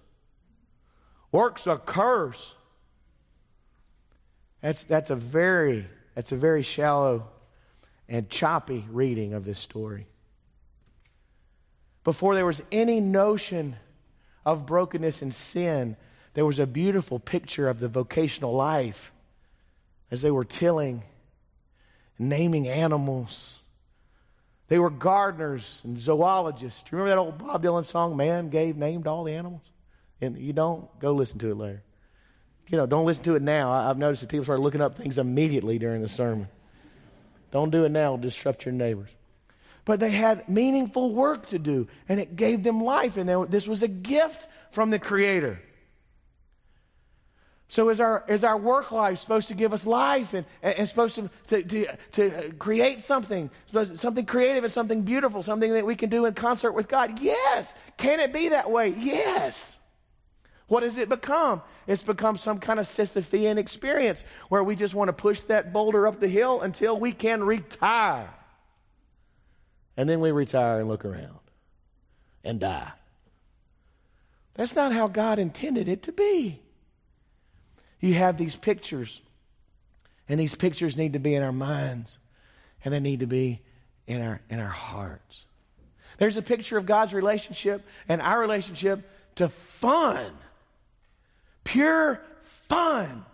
Work's 1.33 1.67
a 1.67 1.79
curse. 1.79 2.55
That's, 4.61 4.83
that's, 4.85 5.11
a 5.11 5.17
very, 5.17 5.87
that's 6.15 6.33
a 6.33 6.37
very 6.37 6.63
shallow 6.63 7.29
and 8.09 8.29
choppy 8.29 8.85
reading 8.91 9.33
of 9.33 9.45
this 9.45 9.59
story. 9.59 10.07
Before 12.05 12.35
there 12.35 12.47
was 12.47 12.63
any 12.73 13.01
notion 13.01 13.77
of 14.45 14.67
brokenness 14.67 15.23
and 15.23 15.35
sin, 15.35 15.97
there 16.35 16.47
was 16.47 16.59
a 16.59 16.67
beautiful 16.67 17.19
picture 17.19 17.69
of 17.69 17.81
the 17.81 17.89
vocational 17.89 18.55
life 18.55 19.13
as 20.11 20.23
they 20.23 20.31
were 20.31 20.45
tilling, 20.45 21.03
naming 22.19 22.69
animals. 22.69 23.59
They 24.69 24.79
were 24.79 24.91
gardeners 24.91 25.81
and 25.85 25.99
zoologists. 25.99 26.83
Do 26.83 26.91
you 26.93 27.03
remember 27.03 27.11
that 27.11 27.19
old 27.19 27.39
Bob 27.39 27.63
Dylan 27.63 27.85
song, 27.85 28.17
Man 28.17 28.51
Gave 28.51 28.77
Named 28.77 29.07
All 29.07 29.25
the 29.25 29.35
Animals? 29.35 29.73
And 30.21 30.39
you 30.39 30.53
don't, 30.53 30.87
go 31.01 31.13
listen 31.13 31.39
to 31.41 31.51
it 31.51 31.57
later. 31.57 31.83
You 32.69 32.77
know, 32.77 32.87
don't 32.87 33.07
listen 33.07 33.25
to 33.25 33.35
it 33.35 33.43
now. 33.43 33.73
I've 33.73 33.99
noticed 33.99 34.21
that 34.21 34.29
people 34.29 34.45
start 34.45 34.61
looking 34.61 34.81
up 34.81 34.97
things 34.97 35.19
immediately 35.19 35.79
during 35.79 36.03
the 36.03 36.09
sermon. 36.09 36.49
Don't 37.51 37.71
do 37.71 37.85
it 37.85 37.89
now, 37.89 38.15
it'll 38.15 38.19
disrupt 38.19 38.65
your 38.65 38.75
neighbors. 38.75 39.11
But 39.85 39.99
they 39.99 40.11
had 40.11 40.49
meaningful 40.49 41.13
work 41.13 41.49
to 41.49 41.59
do, 41.59 41.89
and 42.09 42.21
it 42.21 42.37
gave 42.37 42.63
them 42.63 42.85
life. 42.85 43.17
And 43.17 43.51
this 43.51 43.67
was 43.67 43.83
a 43.83 43.89
gift 43.89 44.47
from 44.71 44.91
the 44.91 45.01
Creator. 45.01 45.61
So 47.71 47.89
is 47.89 48.01
our, 48.01 48.25
is 48.27 48.43
our 48.43 48.57
work 48.57 48.91
life 48.91 49.19
supposed 49.19 49.47
to 49.47 49.55
give 49.55 49.73
us 49.73 49.87
life 49.87 50.35
and, 50.35 50.45
and, 50.61 50.81
and 50.81 50.89
supposed 50.89 51.15
to, 51.15 51.31
to, 51.47 51.63
to, 51.63 51.97
to, 52.13 52.53
create 52.59 53.01
something, 53.01 53.49
something 53.95 54.27
creative 54.27 54.65
and 54.65 54.73
something 54.73 55.03
beautiful, 55.03 55.41
something 55.41 55.73
that 55.75 55.87
we 55.87 55.95
can 55.95 56.11
do 56.11 56.27
in 56.27 56.35
concert 56.35 56.73
with 56.73 56.89
God? 56.89 57.21
Yes. 57.21 57.73
Can 57.97 58.19
it 58.19 58.33
be 58.33 58.49
that 58.49 58.73
way? 58.73 58.89
Yes. 58.89 59.79
What 60.67 60.83
has 60.83 60.99
it 60.99 61.09
become? 61.09 61.63
It's 61.87 62.03
become 62.03 62.37
some 62.37 62.59
kind 62.59 62.81
of 62.81 62.87
Sisyphean 62.87 63.57
experience 63.57 64.25
where 64.49 64.65
we 64.65 64.75
just 64.75 64.93
want 64.93 65.07
to 65.07 65.13
push 65.13 65.43
that 65.43 65.73
boulder 65.73 66.09
up 66.09 66.19
the 66.19 66.27
hill 66.27 66.63
until 66.63 66.99
we 66.99 67.13
can 67.13 67.45
retire. 67.45 68.35
And 69.97 70.09
then 70.09 70.19
we 70.19 70.33
retire 70.33 70.81
and 70.81 70.89
look 70.89 71.05
around 71.05 71.39
and 72.43 72.59
die. 72.59 72.91
That's 74.55 74.75
not 74.75 74.93
how 74.93 75.07
God 75.07 75.39
intended 75.39 75.87
it 75.87 76.03
to 76.03 76.11
be 76.11 76.63
you 78.01 78.15
have 78.15 78.37
these 78.37 78.57
pictures, 78.57 79.21
and 80.29 80.41
these 80.41 80.55
pictures 80.55 80.97
need 80.97 81.13
to 81.13 81.19
be 81.19 81.35
in 81.35 81.43
our 81.43 81.53
minds, 81.53 82.19
and 82.85 82.93
they 82.93 83.01
need 83.01 83.21
to 83.21 83.27
be 83.27 83.61
in 84.07 84.23
our, 84.23 84.41
in 84.49 84.59
our 84.59 84.69
hearts. 84.69 85.45
There's 86.19 86.37
a 86.37 86.43
picture 86.43 86.77
of 86.77 86.87
God's 86.87 87.15
relationship 87.15 87.87
and 88.09 88.21
our 88.21 88.41
relationship 88.41 89.09
to 89.37 89.49
fun, 89.49 90.33
pure 91.65 92.21
fun 92.43 93.25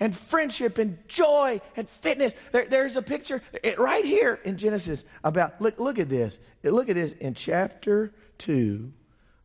and 0.00 0.16
friendship 0.16 0.78
and 0.78 0.98
joy 1.06 1.60
and 1.76 1.88
fitness. 1.88 2.34
There, 2.50 2.66
there's 2.66 2.96
a 2.96 3.02
picture 3.02 3.40
right 3.78 4.04
here 4.04 4.40
in 4.44 4.58
Genesis 4.58 5.04
about, 5.22 5.60
look, 5.60 5.78
look 5.78 6.00
at 6.00 6.08
this. 6.08 6.38
Look 6.64 6.88
at 6.88 6.96
this 6.96 7.12
in 7.12 7.34
chapter 7.34 8.12
2, 8.38 8.92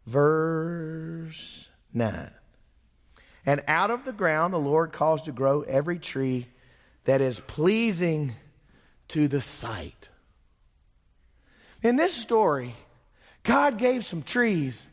verse 0.07 1.69
9. 1.93 2.31
And 3.47 3.63
out 3.65 3.91
of 3.91 4.03
the 4.03 4.11
ground 4.11 4.53
the 4.53 4.59
Lord 4.59 4.91
caused 4.91 5.25
to 5.25 5.31
grow 5.31 5.61
every 5.61 5.97
tree 5.97 6.47
that 7.05 7.21
is 7.21 7.39
pleasing 7.39 8.35
to 9.07 9.29
the 9.29 9.39
sight. 9.39 10.09
In 11.81 11.95
this 11.95 12.13
story, 12.13 12.75
God 13.43 13.77
gave 13.77 14.03
some 14.03 14.21
trees 14.21 14.85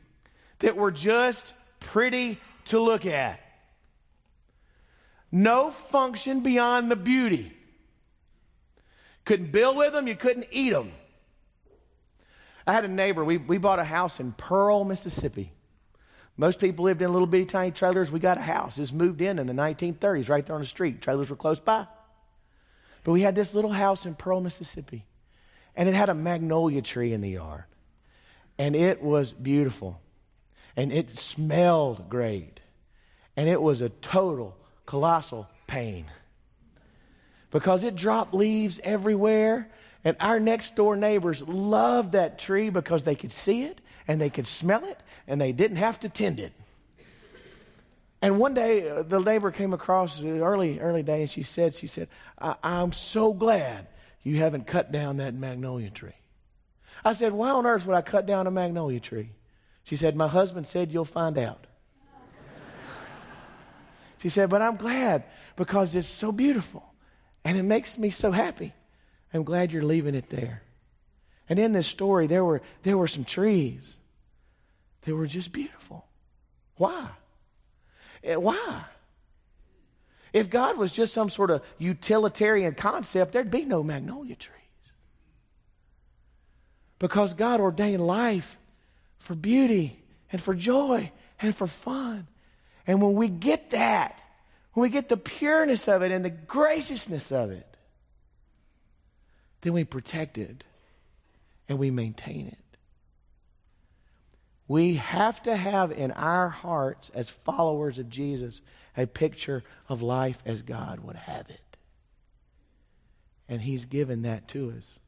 that 0.61 0.77
were 0.77 0.93
just 0.93 1.53
pretty 1.81 2.39
to 2.67 2.79
look 2.79 3.05
at. 3.05 3.41
No 5.33 5.71
function 5.71 6.41
beyond 6.41 6.93
the 6.93 6.97
beauty. 6.97 7.53
Couldn't 9.25 9.51
build 9.51 9.77
with 9.77 9.93
them, 9.93 10.07
you 10.07 10.15
couldn't 10.15 10.47
eat 10.53 10.71
them. 10.71 10.93
I 12.69 12.73
had 12.73 12.85
a 12.85 12.89
neighbor, 12.89 13.25
we, 13.25 13.37
we 13.37 13.59
bought 13.59 13.81
a 13.81 13.85
house 13.85 14.21
in 14.21 14.31
Pearl, 14.31 14.85
Mississippi. 14.85 15.51
Most 16.37 16.59
people 16.59 16.85
lived 16.87 17.01
in 17.01 17.13
little 17.13 17.27
bitty 17.27 17.45
tiny 17.45 17.71
trailers. 17.71 18.11
We 18.11 18.19
got 18.19 18.39
a 18.39 18.43
house. 18.43 18.77
This 18.77 18.93
moved 18.93 19.23
in 19.23 19.39
in 19.39 19.47
the 19.47 19.53
1930s, 19.53 20.29
right 20.29 20.45
there 20.45 20.57
on 20.57 20.63
the 20.63 20.67
street. 20.67 21.01
Trailers 21.01 21.31
were 21.31 21.37
close 21.37 21.61
by. 21.61 21.87
But 23.05 23.13
we 23.13 23.21
had 23.21 23.35
this 23.35 23.55
little 23.55 23.71
house 23.71 24.07
in 24.07 24.15
Pearl, 24.15 24.41
Mississippi, 24.41 25.05
and 25.77 25.89
it 25.89 25.95
had 25.95 26.09
a 26.09 26.15
magnolia 26.15 26.83
tree 26.83 27.13
in 27.13 27.21
the 27.21 27.31
yard. 27.31 27.65
And 28.59 28.75
it 28.75 29.03
was 29.03 29.33
beautiful. 29.33 30.01
And 30.77 30.93
it 30.93 31.19
smelled 31.19 32.09
great. 32.09 32.61
And 33.37 33.49
it 33.49 33.61
was 33.61 33.81
a 33.81 33.89
total, 33.89 34.57
colossal 34.87 35.49
pain. 35.67 36.07
Because 37.51 37.85
it 37.85 37.95
dropped 37.95 38.35
leaves 38.35 38.81
everywhere. 38.83 39.71
And 40.05 40.17
our 40.21 40.39
next 40.39 40.77
door 40.77 40.97
neighbors 40.97 41.43
loved 41.43 42.13
that 42.13 42.39
tree 42.39 42.69
because 42.69 43.03
they 43.05 43.15
could 43.15 43.33
see 43.33 43.65
it 43.65 43.81
and 44.07 44.21
they 44.21 44.29
could 44.31 44.47
smell 44.47 44.85
it 44.85 45.03
and 45.27 45.41
they 45.41 45.53
didn't 45.53 45.79
have 45.79 45.99
to 46.01 46.11
tend 46.11 46.41
it. 46.41 46.53
And 48.21 48.39
one 48.39 48.55
day, 48.55 48.89
uh, 48.89 49.03
the 49.03 49.19
neighbor 49.19 49.51
came 49.51 49.75
across 49.75 50.23
early, 50.23 50.81
early 50.81 51.03
day, 51.03 51.23
and 51.23 51.31
she 51.31 51.43
said, 51.43 51.75
"She 51.75 51.87
said, 51.87 52.09
I- 52.39 52.57
I'm 52.63 52.93
so 52.93 53.35
glad 53.35 53.87
you 54.23 54.39
haven't 54.39 54.67
cut 54.67 54.91
down 54.91 55.19
that 55.19 55.35
magnolia 55.35 55.91
tree." 55.91 56.17
I 57.05 57.13
said, 57.13 57.35
"Why 57.35 57.51
on 57.51 57.67
earth 57.67 57.85
would 57.85 57.95
I 57.95 58.01
cut 58.01 58.25
down 58.25 58.47
a 58.47 58.51
magnolia 58.51 59.01
tree?" 59.01 59.33
She 59.83 59.97
said, 59.97 60.17
"My 60.17 60.29
husband 60.29 60.67
said 60.67 60.91
you'll 60.91 61.05
find 61.05 61.37
out." 61.37 61.67
she 64.17 64.31
said, 64.31 64.49
"But 64.49 64.63
I'm 64.63 64.77
glad 64.77 65.25
because 65.57 65.95
it's 65.95 66.09
so 66.09 66.33
beautiful, 66.33 66.95
and 67.45 67.59
it 67.59 67.63
makes 67.63 67.99
me 67.99 68.09
so 68.09 68.33
happy. 68.33 68.73
I'm 69.35 69.45
glad 69.45 69.73
you're 69.73 69.83
leaving 69.83 70.15
it 70.15 70.31
there." 70.31 70.63
And 71.49 71.59
in 71.59 71.73
this 71.73 71.87
story, 71.87 72.27
there 72.27 72.45
were, 72.45 72.63
there 72.83 72.97
were 72.97 73.09
some 73.09 73.25
trees 73.25 73.97
They 75.03 75.13
were 75.13 75.27
just 75.27 75.53
beautiful. 75.53 76.07
Why? 76.77 77.11
Eh, 78.23 78.37
why? 78.37 78.85
If 80.33 80.51
God 80.51 80.79
was 80.79 80.91
just 80.91 81.13
some 81.13 81.29
sort 81.29 81.51
of 81.51 81.63
utilitarian 81.79 82.75
concept, 82.75 83.33
there'd 83.33 83.51
be 83.51 83.65
no 83.67 83.83
magnolia 83.83 84.35
trees. 84.35 84.55
Because 86.99 87.35
God 87.35 87.61
ordained 87.61 88.05
life 88.05 88.57
for 89.19 89.35
beauty 89.35 90.03
and 90.33 90.41
for 90.41 90.55
joy 90.55 91.13
and 91.39 91.55
for 91.55 91.67
fun. 91.67 92.27
And 92.87 93.03
when 93.03 93.13
we 93.13 93.29
get 93.29 93.71
that, 93.71 94.23
when 94.73 94.83
we 94.83 94.89
get 94.89 95.11
the 95.11 95.19
pureness 95.19 95.87
of 95.87 96.03
it 96.03 96.11
and 96.11 96.25
the 96.25 96.31
graciousness 96.31 97.31
of 97.31 97.51
it, 97.51 97.74
then 99.65 99.73
we 99.73 99.83
protect 99.83 100.37
it 100.37 100.63
and 101.69 101.79
we 101.79 101.91
maintain 101.91 102.47
it. 102.47 102.59
We 104.69 104.97
have 104.97 105.43
to 105.45 105.57
have 105.57 105.91
in 105.91 106.13
our 106.13 106.51
hearts, 106.51 107.11
as 107.15 107.31
followers 107.31 107.99
of 107.99 108.11
Jesus, 108.11 108.61
a 108.95 109.07
picture 109.07 109.63
of 109.89 110.03
life 110.03 110.39
as 110.45 110.61
God 110.61 111.01
would 111.01 111.17
have 111.17 111.49
it. 111.49 111.79
And 113.49 113.63
He's 113.63 113.87
given 113.87 114.23
that 114.23 114.49
to 114.49 114.75
us. 114.77 114.99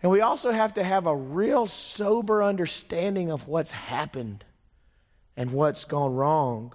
And 0.00 0.12
we 0.12 0.20
also 0.20 0.52
have 0.52 0.74
to 0.74 0.84
have 0.84 1.06
a 1.06 1.16
real 1.16 1.66
sober 1.66 2.40
understanding 2.40 3.32
of 3.32 3.48
what's 3.48 3.72
happened 3.72 4.44
and 5.36 5.50
what's 5.50 5.84
gone 5.84 6.14
wrong 6.14 6.72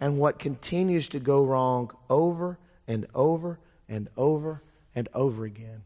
and 0.00 0.18
what 0.18 0.38
continues 0.38 1.08
to 1.08 1.18
go 1.18 1.44
wrong 1.44 1.90
over 2.08 2.58
and 2.86 3.06
over 3.14 3.58
and 3.88 4.08
over 4.16 4.62
and 4.94 5.08
over 5.14 5.44
again. 5.44 5.82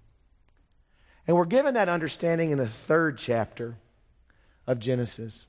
And 1.27 1.37
we're 1.37 1.45
given 1.45 1.75
that 1.75 1.89
understanding 1.89 2.51
in 2.51 2.59
the 2.59 2.69
third 2.69 3.19
chapter 3.19 3.77
of 4.67 4.79
Genesis. 4.79 5.47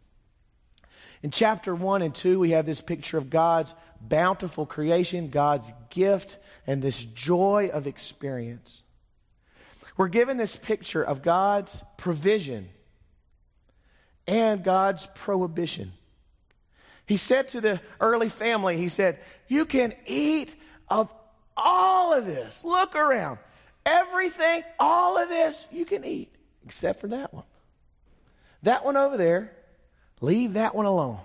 In 1.21 1.31
chapter 1.31 1.75
1 1.75 2.01
and 2.01 2.15
2, 2.15 2.39
we 2.39 2.51
have 2.51 2.65
this 2.65 2.81
picture 2.81 3.17
of 3.17 3.29
God's 3.29 3.73
bountiful 4.01 4.65
creation, 4.65 5.29
God's 5.29 5.71
gift, 5.89 6.37
and 6.65 6.81
this 6.81 7.03
joy 7.03 7.69
of 7.73 7.87
experience. 7.87 8.81
We're 9.97 10.07
given 10.07 10.37
this 10.37 10.55
picture 10.55 11.03
of 11.03 11.21
God's 11.21 11.83
provision 11.97 12.69
and 14.27 14.63
God's 14.63 15.07
prohibition. 15.15 15.91
He 17.05 17.17
said 17.17 17.49
to 17.49 17.61
the 17.61 17.81
early 17.99 18.29
family, 18.29 18.77
He 18.77 18.87
said, 18.87 19.19
You 19.47 19.65
can 19.65 19.93
eat 20.05 20.55
of 20.87 21.11
all 21.61 22.13
of 22.13 22.25
this. 22.25 22.63
Look 22.63 22.95
around. 22.95 23.39
Everything, 23.85 24.63
all 24.79 25.17
of 25.17 25.29
this, 25.29 25.65
you 25.71 25.85
can 25.85 26.03
eat, 26.05 26.33
except 26.65 27.01
for 27.01 27.07
that 27.07 27.33
one. 27.33 27.45
That 28.63 28.83
one 28.83 28.97
over 28.97 29.17
there, 29.17 29.51
leave 30.21 30.53
that 30.53 30.75
one 30.75 30.85
alone. 30.85 31.19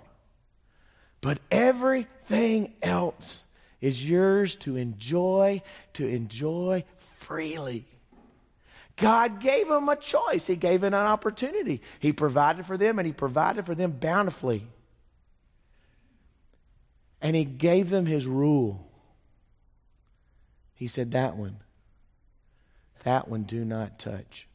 But 1.20 1.38
everything 1.50 2.74
else 2.82 3.42
is 3.80 4.06
yours 4.08 4.56
to 4.56 4.76
enjoy, 4.76 5.62
to 5.94 6.06
enjoy 6.06 6.84
freely. 7.16 7.86
God 8.96 9.40
gave 9.40 9.68
them 9.68 9.88
a 9.88 9.96
choice. 9.96 10.46
He 10.46 10.56
gave 10.56 10.80
them 10.80 10.94
an 10.94 11.00
opportunity. 11.00 11.82
He 11.98 12.12
provided 12.12 12.64
for 12.64 12.76
them, 12.76 12.98
and 12.98 13.06
He 13.06 13.12
provided 13.12 13.66
for 13.66 13.74
them 13.74 13.90
bountifully. 13.90 14.66
And 17.20 17.34
He 17.34 17.44
gave 17.44 17.90
them 17.90 18.06
His 18.06 18.26
rule. 18.26 18.88
He 20.74 20.88
said, 20.88 21.12
That 21.12 21.36
one 21.36 21.60
That 23.04 23.28
one 23.28 23.44
do 23.44 23.64
not 23.64 23.98
touch. 23.98 24.48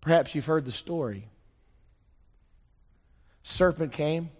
Perhaps 0.00 0.34
you've 0.34 0.46
heard 0.46 0.64
the 0.64 0.72
story. 0.72 1.28
Serpent 3.42 3.92
came, 3.92 4.30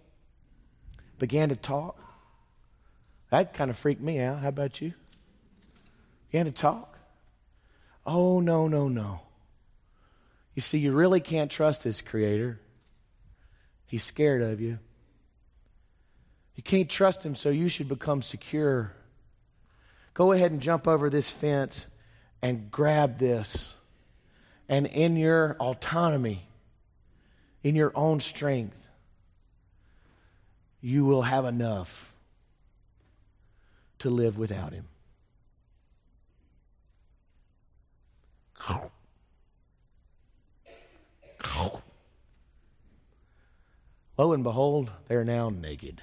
began 1.19 1.49
to 1.49 1.55
talk. 1.55 1.97
That 3.31 3.53
kind 3.53 3.69
of 3.69 3.77
freaked 3.77 4.01
me 4.01 4.19
out. 4.19 4.39
How 4.39 4.49
about 4.49 4.81
you? 4.81 4.93
Began 6.29 6.45
to 6.45 6.51
talk. 6.51 6.97
Oh, 8.05 8.39
no, 8.39 8.67
no, 8.67 8.87
no. 8.87 9.21
You 10.55 10.61
see, 10.61 10.77
you 10.77 10.91
really 10.91 11.19
can't 11.19 11.51
trust 11.51 11.83
this 11.83 12.01
creator. 12.01 12.59
He's 13.85 14.03
scared 14.03 14.41
of 14.41 14.61
you. 14.61 14.79
You 16.57 16.63
can't 16.63 16.89
trust 16.89 17.25
him, 17.25 17.35
so 17.35 17.49
you 17.49 17.69
should 17.69 17.87
become 17.87 18.21
secure. 18.21 18.91
Go 20.13 20.33
ahead 20.33 20.51
and 20.51 20.59
jump 20.59 20.87
over 20.87 21.09
this 21.09 21.29
fence 21.29 21.85
and 22.41 22.69
grab 22.69 23.19
this. 23.19 23.75
And 24.67 24.87
in 24.87 25.15
your 25.15 25.55
autonomy, 25.59 26.49
in 27.63 27.75
your 27.75 27.93
own 27.95 28.19
strength, 28.19 28.87
you 30.81 31.05
will 31.05 31.21
have 31.21 31.45
enough 31.45 32.11
to 33.99 34.09
live 34.09 34.37
without 34.37 34.73
him. 34.73 34.87
Lo 44.17 44.33
and 44.33 44.43
behold, 44.43 44.89
they 45.07 45.15
are 45.15 45.23
now 45.23 45.49
naked. 45.49 46.01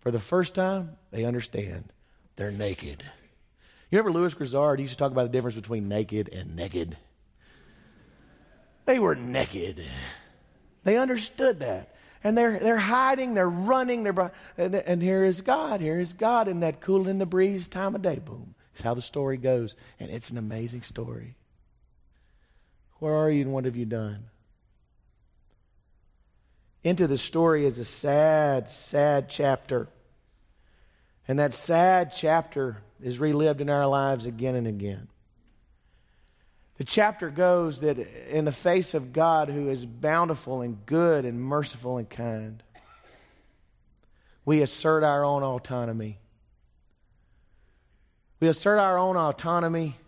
For 0.00 0.10
the 0.10 0.20
first 0.20 0.54
time, 0.54 0.96
they 1.10 1.24
understand 1.24 1.92
they're 2.36 2.50
naked. 2.50 3.04
You 3.90 3.98
remember 3.98 4.18
Lewis 4.18 4.34
Grizzard 4.34 4.80
used 4.80 4.92
to 4.92 4.98
talk 4.98 5.12
about 5.12 5.24
the 5.24 5.28
difference 5.28 5.56
between 5.56 5.88
naked 5.88 6.28
and 6.32 6.56
naked? 6.56 6.96
They 8.86 8.98
were 8.98 9.14
naked. 9.14 9.84
They 10.84 10.96
understood 10.96 11.60
that. 11.60 11.94
And 12.22 12.36
they're, 12.36 12.58
they're 12.58 12.76
hiding, 12.76 13.34
they're 13.34 13.48
running, 13.48 14.02
they're, 14.02 14.32
and 14.56 15.02
here 15.02 15.24
is 15.24 15.40
God. 15.40 15.80
Here 15.80 15.98
is 15.98 16.12
God 16.12 16.48
in 16.48 16.60
that 16.60 16.80
cool 16.80 17.08
in 17.08 17.18
the 17.18 17.26
breeze 17.26 17.66
time 17.66 17.94
of 17.94 18.02
day. 18.02 18.18
Boom. 18.18 18.54
It's 18.74 18.82
how 18.82 18.94
the 18.94 19.02
story 19.02 19.36
goes. 19.36 19.74
And 19.98 20.10
it's 20.10 20.30
an 20.30 20.38
amazing 20.38 20.82
story. 20.82 21.36
Where 22.98 23.14
are 23.14 23.30
you 23.30 23.42
and 23.42 23.52
what 23.52 23.64
have 23.64 23.76
you 23.76 23.86
done? 23.86 24.24
Into 26.82 27.06
the 27.06 27.18
story 27.18 27.66
is 27.66 27.78
a 27.78 27.84
sad, 27.84 28.68
sad 28.68 29.28
chapter. 29.28 29.88
And 31.28 31.38
that 31.38 31.52
sad 31.52 32.12
chapter 32.14 32.82
is 33.02 33.18
relived 33.18 33.60
in 33.60 33.68
our 33.70 33.86
lives 33.86 34.26
again 34.26 34.54
and 34.54 34.66
again. 34.66 35.08
The 36.78 36.84
chapter 36.84 37.28
goes 37.28 37.80
that 37.80 37.98
in 38.30 38.46
the 38.46 38.52
face 38.52 38.94
of 38.94 39.12
God, 39.12 39.50
who 39.50 39.68
is 39.68 39.84
bountiful 39.84 40.62
and 40.62 40.84
good 40.86 41.26
and 41.26 41.38
merciful 41.38 41.98
and 41.98 42.08
kind, 42.08 42.62
we 44.46 44.62
assert 44.62 45.04
our 45.04 45.22
own 45.22 45.42
autonomy. 45.42 46.18
We 48.40 48.48
assert 48.48 48.78
our 48.78 48.96
own 48.96 49.18
autonomy 49.18 49.98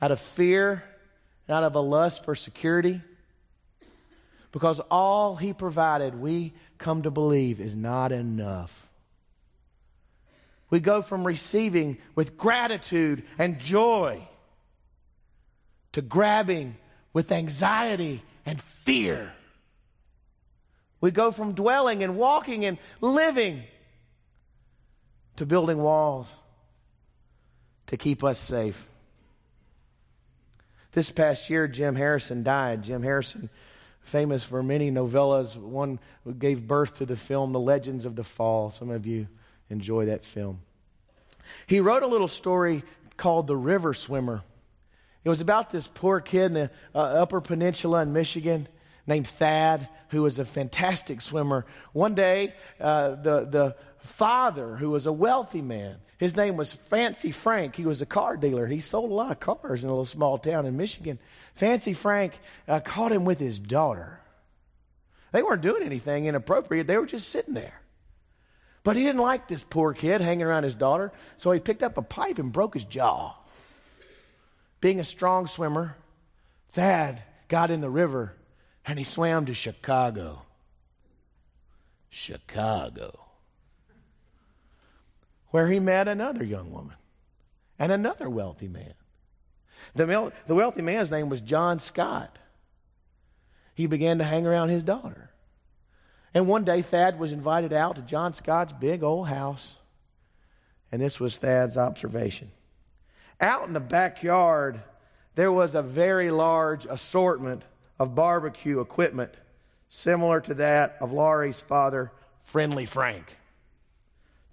out 0.00 0.12
of 0.12 0.20
fear, 0.20 0.84
out 1.48 1.64
of 1.64 1.74
a 1.74 1.80
lust 1.80 2.24
for 2.24 2.36
security, 2.36 3.02
because 4.52 4.80
all 4.90 5.36
He 5.36 5.52
provided, 5.52 6.14
we 6.14 6.54
come 6.78 7.02
to 7.02 7.10
believe, 7.10 7.60
is 7.60 7.74
not 7.74 8.12
enough. 8.12 8.88
We 10.70 10.80
go 10.80 11.02
from 11.02 11.26
receiving 11.26 11.98
with 12.14 12.36
gratitude 12.36 13.22
and 13.38 13.58
joy 13.58 14.26
to 15.92 16.02
grabbing 16.02 16.76
with 17.12 17.30
anxiety 17.32 18.22
and 18.44 18.60
fear. 18.60 19.32
We 21.00 21.10
go 21.10 21.30
from 21.30 21.52
dwelling 21.52 22.02
and 22.02 22.16
walking 22.16 22.64
and 22.64 22.78
living 23.00 23.62
to 25.36 25.46
building 25.46 25.78
walls 25.78 26.32
to 27.86 27.96
keep 27.96 28.24
us 28.24 28.38
safe. 28.38 28.88
This 30.92 31.10
past 31.10 31.50
year, 31.50 31.68
Jim 31.68 31.94
Harrison 31.94 32.42
died. 32.42 32.82
Jim 32.82 33.02
Harrison, 33.02 33.50
famous 34.06 34.44
for 34.44 34.62
many 34.62 34.90
novellas, 34.90 35.56
one 35.56 35.98
gave 36.38 36.66
birth 36.66 36.94
to 36.94 37.06
the 37.06 37.16
film 37.16 37.52
The 37.52 37.60
Legends 37.60 38.06
of 38.06 38.16
the 38.16 38.24
Fall. 38.24 38.70
Some 38.70 38.90
of 38.90 39.06
you 39.06 39.26
enjoy 39.68 40.06
that 40.06 40.24
film. 40.24 40.60
He 41.66 41.80
wrote 41.80 42.02
a 42.02 42.06
little 42.06 42.28
story 42.28 42.84
called 43.16 43.46
The 43.46 43.56
River 43.56 43.94
Swimmer. 43.94 44.42
It 45.24 45.28
was 45.28 45.40
about 45.40 45.70
this 45.70 45.88
poor 45.88 46.20
kid 46.20 46.46
in 46.46 46.54
the 46.54 46.70
uh, 46.94 46.98
Upper 46.98 47.40
Peninsula 47.40 48.02
in 48.02 48.12
Michigan 48.12 48.68
named 49.08 49.26
Thad, 49.26 49.88
who 50.10 50.22
was 50.22 50.38
a 50.38 50.44
fantastic 50.44 51.20
swimmer. 51.20 51.66
One 51.92 52.14
day, 52.14 52.54
uh, 52.80 53.16
the, 53.16 53.44
the 53.44 53.76
father, 53.98 54.76
who 54.76 54.90
was 54.90 55.06
a 55.06 55.12
wealthy 55.12 55.62
man, 55.62 55.96
his 56.18 56.36
name 56.36 56.56
was 56.56 56.72
Fancy 56.72 57.30
Frank. 57.30 57.76
He 57.76 57.84
was 57.84 58.00
a 58.00 58.06
car 58.06 58.36
dealer. 58.36 58.66
He 58.66 58.80
sold 58.80 59.10
a 59.10 59.14
lot 59.14 59.32
of 59.32 59.40
cars 59.40 59.82
in 59.82 59.88
a 59.88 59.92
little 59.92 60.04
small 60.04 60.38
town 60.38 60.66
in 60.66 60.76
Michigan. 60.76 61.18
Fancy 61.54 61.92
Frank 61.92 62.38
uh, 62.66 62.80
caught 62.80 63.12
him 63.12 63.24
with 63.24 63.38
his 63.38 63.58
daughter. 63.58 64.20
They 65.32 65.42
weren't 65.42 65.62
doing 65.62 65.82
anything 65.82 66.26
inappropriate, 66.26 66.86
they 66.86 66.96
were 66.96 67.06
just 67.06 67.28
sitting 67.28 67.54
there. 67.54 67.82
But 68.82 68.96
he 68.96 69.02
didn't 69.02 69.20
like 69.20 69.48
this 69.48 69.64
poor 69.64 69.92
kid 69.92 70.20
hanging 70.20 70.46
around 70.46 70.62
his 70.62 70.76
daughter, 70.76 71.12
so 71.36 71.50
he 71.50 71.58
picked 71.58 71.82
up 71.82 71.98
a 71.98 72.02
pipe 72.02 72.38
and 72.38 72.52
broke 72.52 72.74
his 72.74 72.84
jaw 72.84 73.34
being 74.80 75.00
a 75.00 75.04
strong 75.04 75.46
swimmer, 75.46 75.96
Thad 76.72 77.22
got 77.48 77.70
in 77.70 77.80
the 77.80 77.90
river 77.90 78.34
and 78.84 78.98
he 78.98 79.04
swam 79.04 79.46
to 79.46 79.54
Chicago. 79.54 80.42
Chicago. 82.08 83.25
Where 85.50 85.68
he 85.68 85.78
met 85.78 86.08
another 86.08 86.44
young 86.44 86.72
woman 86.72 86.96
and 87.78 87.92
another 87.92 88.28
wealthy 88.28 88.68
man. 88.68 88.94
The, 89.94 90.32
the 90.46 90.54
wealthy 90.54 90.82
man's 90.82 91.10
name 91.10 91.28
was 91.28 91.40
John 91.40 91.78
Scott. 91.78 92.38
He 93.74 93.86
began 93.86 94.18
to 94.18 94.24
hang 94.24 94.46
around 94.46 94.70
his 94.70 94.82
daughter. 94.82 95.30
And 96.34 96.46
one 96.46 96.64
day, 96.64 96.82
Thad 96.82 97.18
was 97.18 97.32
invited 97.32 97.72
out 97.72 97.96
to 97.96 98.02
John 98.02 98.32
Scott's 98.32 98.72
big 98.72 99.02
old 99.02 99.28
house. 99.28 99.76
And 100.92 101.00
this 101.00 101.18
was 101.20 101.36
Thad's 101.36 101.76
observation. 101.76 102.50
Out 103.40 103.66
in 103.66 103.74
the 103.74 103.80
backyard, 103.80 104.80
there 105.34 105.52
was 105.52 105.74
a 105.74 105.82
very 105.82 106.30
large 106.30 106.86
assortment 106.86 107.62
of 107.98 108.14
barbecue 108.14 108.80
equipment, 108.80 109.32
similar 109.88 110.40
to 110.40 110.54
that 110.54 110.96
of 111.00 111.12
Laurie's 111.12 111.60
father, 111.60 112.12
Friendly 112.42 112.86
Frank. 112.86 113.36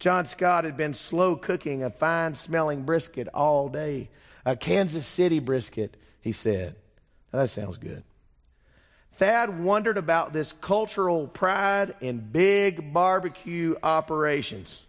John 0.04 0.26
Scott 0.26 0.66
had 0.66 0.76
been 0.76 0.94
slow 0.94 1.38
cooking 1.38 1.82
a 1.82 1.90
fine 1.90 2.36
smelling 2.36 2.84
brisket 2.84 3.30
all 3.30 3.70
day, 3.70 4.10
a 4.46 4.58
Kansas 4.58 5.08
City 5.08 5.40
brisket, 5.40 5.96
he 6.20 6.34
said. 6.34 6.76
Now, 7.32 7.40
that 7.40 7.48
sounds 7.48 7.78
good. 7.78 8.04
Thad 9.14 9.64
wondered 9.64 9.98
about 9.98 10.34
this 10.34 10.52
cultural 10.60 11.28
pride 11.28 11.96
in 12.02 12.20
big 12.20 12.92
barbecue 12.92 13.76
operations 13.82 14.84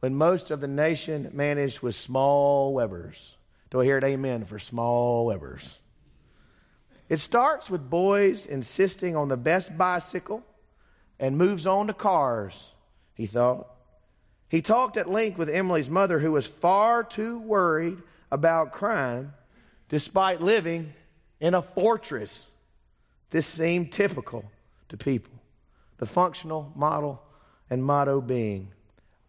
when 0.00 0.16
most 0.16 0.50
of 0.50 0.60
the 0.60 0.66
nation 0.66 1.30
managed 1.32 1.80
with 1.80 1.94
small 1.94 2.74
Webers. 2.74 3.36
Do 3.70 3.80
I 3.80 3.84
hear 3.84 3.98
it 3.98 4.04
amen 4.04 4.46
for 4.46 4.58
small 4.58 5.26
Webers? 5.26 5.78
It 7.08 7.20
starts 7.20 7.70
with 7.70 7.88
boys 7.88 8.46
insisting 8.46 9.14
on 9.14 9.28
the 9.28 9.36
best 9.36 9.78
bicycle 9.78 10.44
and 11.20 11.38
moves 11.38 11.68
on 11.68 11.86
to 11.86 11.94
cars, 11.94 12.72
he 13.14 13.26
thought. 13.26 13.76
He 14.48 14.62
talked 14.62 14.96
at 14.96 15.10
length 15.10 15.38
with 15.38 15.50
Emily's 15.50 15.90
mother, 15.90 16.18
who 16.18 16.32
was 16.32 16.46
far 16.46 17.04
too 17.04 17.38
worried 17.38 17.98
about 18.30 18.72
crime 18.72 19.34
despite 19.88 20.40
living 20.40 20.92
in 21.40 21.54
a 21.54 21.62
fortress. 21.62 22.46
This 23.30 23.46
seemed 23.46 23.92
typical 23.92 24.44
to 24.88 24.96
people. 24.96 25.32
The 25.98 26.06
functional 26.06 26.72
model 26.74 27.22
and 27.70 27.84
motto 27.84 28.20
being 28.20 28.68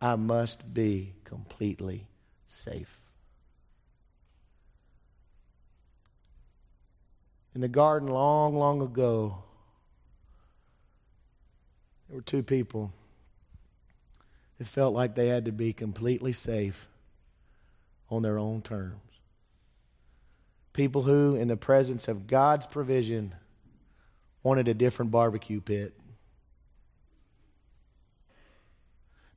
I 0.02 0.16
must 0.16 0.74
be 0.74 1.14
completely 1.26 2.08
safe. 2.48 3.00
In 7.54 7.62
the 7.62 7.68
garden 7.68 8.08
long, 8.08 8.56
long 8.56 8.82
ago, 8.82 9.44
there 12.08 12.16
were 12.16 12.22
two 12.22 12.44
people 12.44 12.94
that 14.60 14.68
felt 14.68 14.94
like 14.94 15.16
they 15.16 15.28
had 15.28 15.46
to 15.46 15.52
be 15.52 15.74
completely 15.74 16.34
safe 16.34 16.88
on 18.10 18.22
their 18.22 18.38
own 18.38 18.62
terms. 18.62 19.00
People 20.74 21.04
who, 21.04 21.36
in 21.36 21.48
the 21.48 21.58
presence 21.58 22.08
of 22.08 22.28
God's 22.28 22.68
provision, 22.68 23.34
wanted 24.44 24.68
a 24.68 24.74
different 24.74 25.12
barbecue 25.12 25.62
pit. 25.62 25.94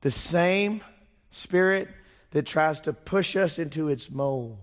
The 0.01 0.11
same 0.11 0.81
spirit 1.31 1.87
that 2.31 2.45
tries 2.45 2.81
to 2.81 2.93
push 2.93 3.35
us 3.35 3.57
into 3.57 3.87
its 3.87 4.11
mold 4.11 4.57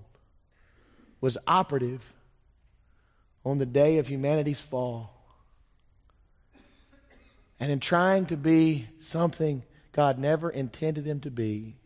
was 1.22 1.38
operative 1.46 2.02
on 3.44 3.58
the 3.58 3.66
day 3.66 3.98
of 3.98 4.08
humanity's 4.08 4.60
fall. 4.60 5.16
And 7.58 7.72
in 7.72 7.80
trying 7.80 8.26
to 8.26 8.36
be 8.36 8.88
something 8.98 9.62
God 9.92 10.18
never 10.18 10.50
intended 10.50 11.04
them 11.04 11.20
to 11.20 11.30
be, 11.30 11.76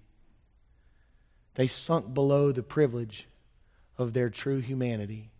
they 1.55 1.67
sunk 1.67 2.13
below 2.13 2.53
the 2.53 2.63
privilege 2.63 3.27
of 3.97 4.13
their 4.13 4.29
true 4.29 4.59
humanity. 4.59 5.31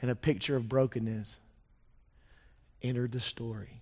And 0.00 0.10
a 0.10 0.14
picture 0.14 0.54
of 0.54 0.68
brokenness 0.68 1.36
entered 2.82 3.12
the 3.12 3.20
story. 3.20 3.80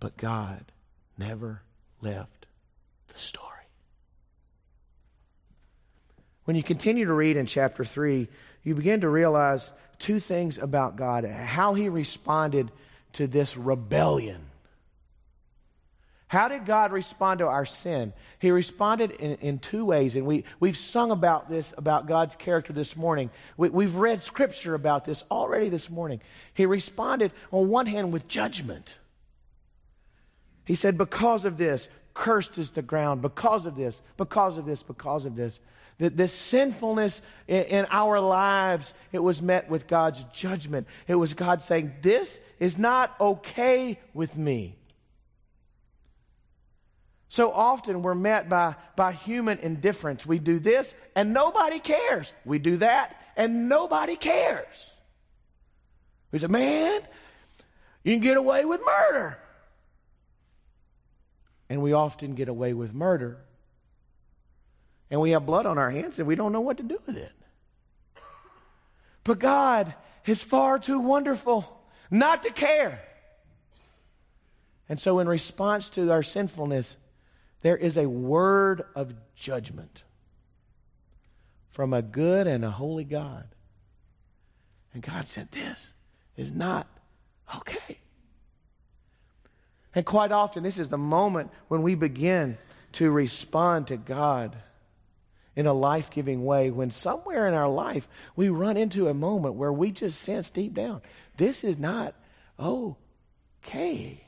But 0.00 0.16
God 0.16 0.64
never 1.16 1.62
left 2.00 2.46
the 3.06 3.18
story. 3.18 3.48
When 6.44 6.56
you 6.56 6.64
continue 6.64 7.04
to 7.04 7.12
read 7.12 7.36
in 7.36 7.46
chapter 7.46 7.84
3, 7.84 8.26
you 8.62 8.74
begin 8.74 9.00
to 9.00 9.08
realize 9.08 9.72
two 9.98 10.18
things 10.18 10.58
about 10.58 10.96
God 10.96 11.24
how 11.24 11.74
he 11.74 11.88
responded 11.88 12.70
to 13.14 13.26
this 13.26 13.56
rebellion. 13.56 14.46
How 16.32 16.48
did 16.48 16.64
God 16.64 16.92
respond 16.92 17.40
to 17.40 17.46
our 17.46 17.66
sin? 17.66 18.14
He 18.38 18.50
responded 18.50 19.10
in, 19.10 19.34
in 19.42 19.58
two 19.58 19.84
ways, 19.84 20.16
and 20.16 20.24
we, 20.24 20.44
we've 20.60 20.78
sung 20.78 21.10
about 21.10 21.50
this, 21.50 21.74
about 21.76 22.06
God's 22.06 22.36
character 22.36 22.72
this 22.72 22.96
morning. 22.96 23.28
We, 23.58 23.68
we've 23.68 23.96
read 23.96 24.22
scripture 24.22 24.74
about 24.74 25.04
this 25.04 25.24
already 25.30 25.68
this 25.68 25.90
morning. 25.90 26.22
He 26.54 26.64
responded, 26.64 27.32
on 27.50 27.68
one 27.68 27.84
hand, 27.84 28.14
with 28.14 28.28
judgment. 28.28 28.96
He 30.64 30.74
said, 30.74 30.96
Because 30.96 31.44
of 31.44 31.58
this, 31.58 31.90
cursed 32.14 32.58
is 32.58 32.70
the 32.70 32.82
ground. 32.82 33.22
Because 33.22 33.66
of 33.66 33.76
this, 33.76 34.00
because 34.16 34.58
of 34.58 34.66
this, 34.66 34.82
because 34.82 35.24
of 35.24 35.36
this. 35.36 35.60
That 35.98 36.16
this 36.16 36.32
sinfulness 36.32 37.20
in, 37.46 37.86
our 37.90 38.18
lives, 38.18 38.94
it 39.12 39.18
was 39.20 39.42
met 39.42 39.68
with 39.68 39.86
God's 39.86 40.24
judgment. 40.32 40.86
It 41.06 41.14
was 41.14 41.34
God 41.34 41.62
saying, 41.62 41.92
This 42.02 42.40
is 42.58 42.78
not 42.78 43.14
okay 43.20 43.98
with 44.14 44.36
me. 44.36 44.76
So 47.32 47.50
often 47.50 48.02
we're 48.02 48.14
met 48.14 48.50
by, 48.50 48.74
by 48.94 49.12
human 49.12 49.56
indifference. 49.56 50.26
We 50.26 50.38
do 50.38 50.58
this 50.58 50.94
and 51.16 51.32
nobody 51.32 51.78
cares. 51.78 52.30
We 52.44 52.58
do 52.58 52.76
that 52.76 53.16
and 53.38 53.70
nobody 53.70 54.16
cares. 54.16 54.90
We 56.30 56.40
say, 56.40 56.48
man, 56.48 57.00
you 58.04 58.12
can 58.12 58.22
get 58.22 58.36
away 58.36 58.66
with 58.66 58.82
murder. 58.84 59.38
And 61.72 61.80
we 61.80 61.94
often 61.94 62.34
get 62.34 62.50
away 62.50 62.74
with 62.74 62.92
murder 62.92 63.38
and 65.10 65.22
we 65.22 65.30
have 65.30 65.46
blood 65.46 65.64
on 65.64 65.78
our 65.78 65.90
hands 65.90 66.18
and 66.18 66.28
we 66.28 66.34
don't 66.34 66.52
know 66.52 66.60
what 66.60 66.76
to 66.76 66.82
do 66.82 66.98
with 67.06 67.16
it. 67.16 67.32
But 69.24 69.38
God 69.38 69.94
is 70.26 70.42
far 70.42 70.78
too 70.78 71.00
wonderful 71.00 71.82
not 72.10 72.42
to 72.42 72.50
care. 72.50 73.00
And 74.86 75.00
so, 75.00 75.18
in 75.18 75.26
response 75.26 75.88
to 75.90 76.12
our 76.12 76.22
sinfulness, 76.22 76.98
there 77.62 77.78
is 77.78 77.96
a 77.96 78.06
word 78.06 78.84
of 78.94 79.14
judgment 79.34 80.04
from 81.70 81.94
a 81.94 82.02
good 82.02 82.46
and 82.46 82.66
a 82.66 82.70
holy 82.70 83.04
God. 83.04 83.46
And 84.92 85.02
God 85.02 85.26
said, 85.26 85.52
This 85.52 85.94
is 86.36 86.52
not 86.52 86.86
okay. 87.56 88.01
And 89.94 90.06
quite 90.06 90.32
often, 90.32 90.62
this 90.62 90.78
is 90.78 90.88
the 90.88 90.98
moment 90.98 91.50
when 91.68 91.82
we 91.82 91.94
begin 91.94 92.58
to 92.92 93.10
respond 93.10 93.88
to 93.88 93.96
God 93.96 94.56
in 95.54 95.66
a 95.66 95.72
life 95.72 96.10
giving 96.10 96.44
way 96.44 96.70
when 96.70 96.90
somewhere 96.90 97.46
in 97.46 97.54
our 97.54 97.68
life 97.68 98.08
we 98.36 98.48
run 98.48 98.76
into 98.76 99.08
a 99.08 99.14
moment 99.14 99.54
where 99.54 99.72
we 99.72 99.90
just 99.90 100.18
sense 100.18 100.48
deep 100.48 100.72
down 100.72 101.02
this 101.36 101.64
is 101.64 101.78
not 101.78 102.14
okay. 102.58 104.24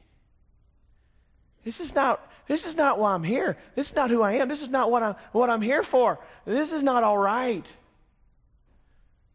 This 1.65 1.81
is 1.81 1.95
not 1.95 2.31
this 2.47 2.67
is 2.67 2.77
not 2.77 2.99
why 2.99 3.15
I'm 3.15 3.25
here. 3.25 3.57
This 3.75 3.89
is 3.89 3.97
not 3.97 4.11
who 4.11 4.21
I 4.21 4.33
am. 4.35 4.49
This 4.49 4.61
is 4.61 4.69
not 4.69 4.91
what 4.91 5.03
I'm 5.03 5.17
what 5.33 5.51
I'm 5.51 5.63
here 5.63 5.83
for. 5.83 6.19
This 6.45 6.73
is 6.73 6.83
not 6.83 7.03
all 7.03 7.19
right. 7.19 7.67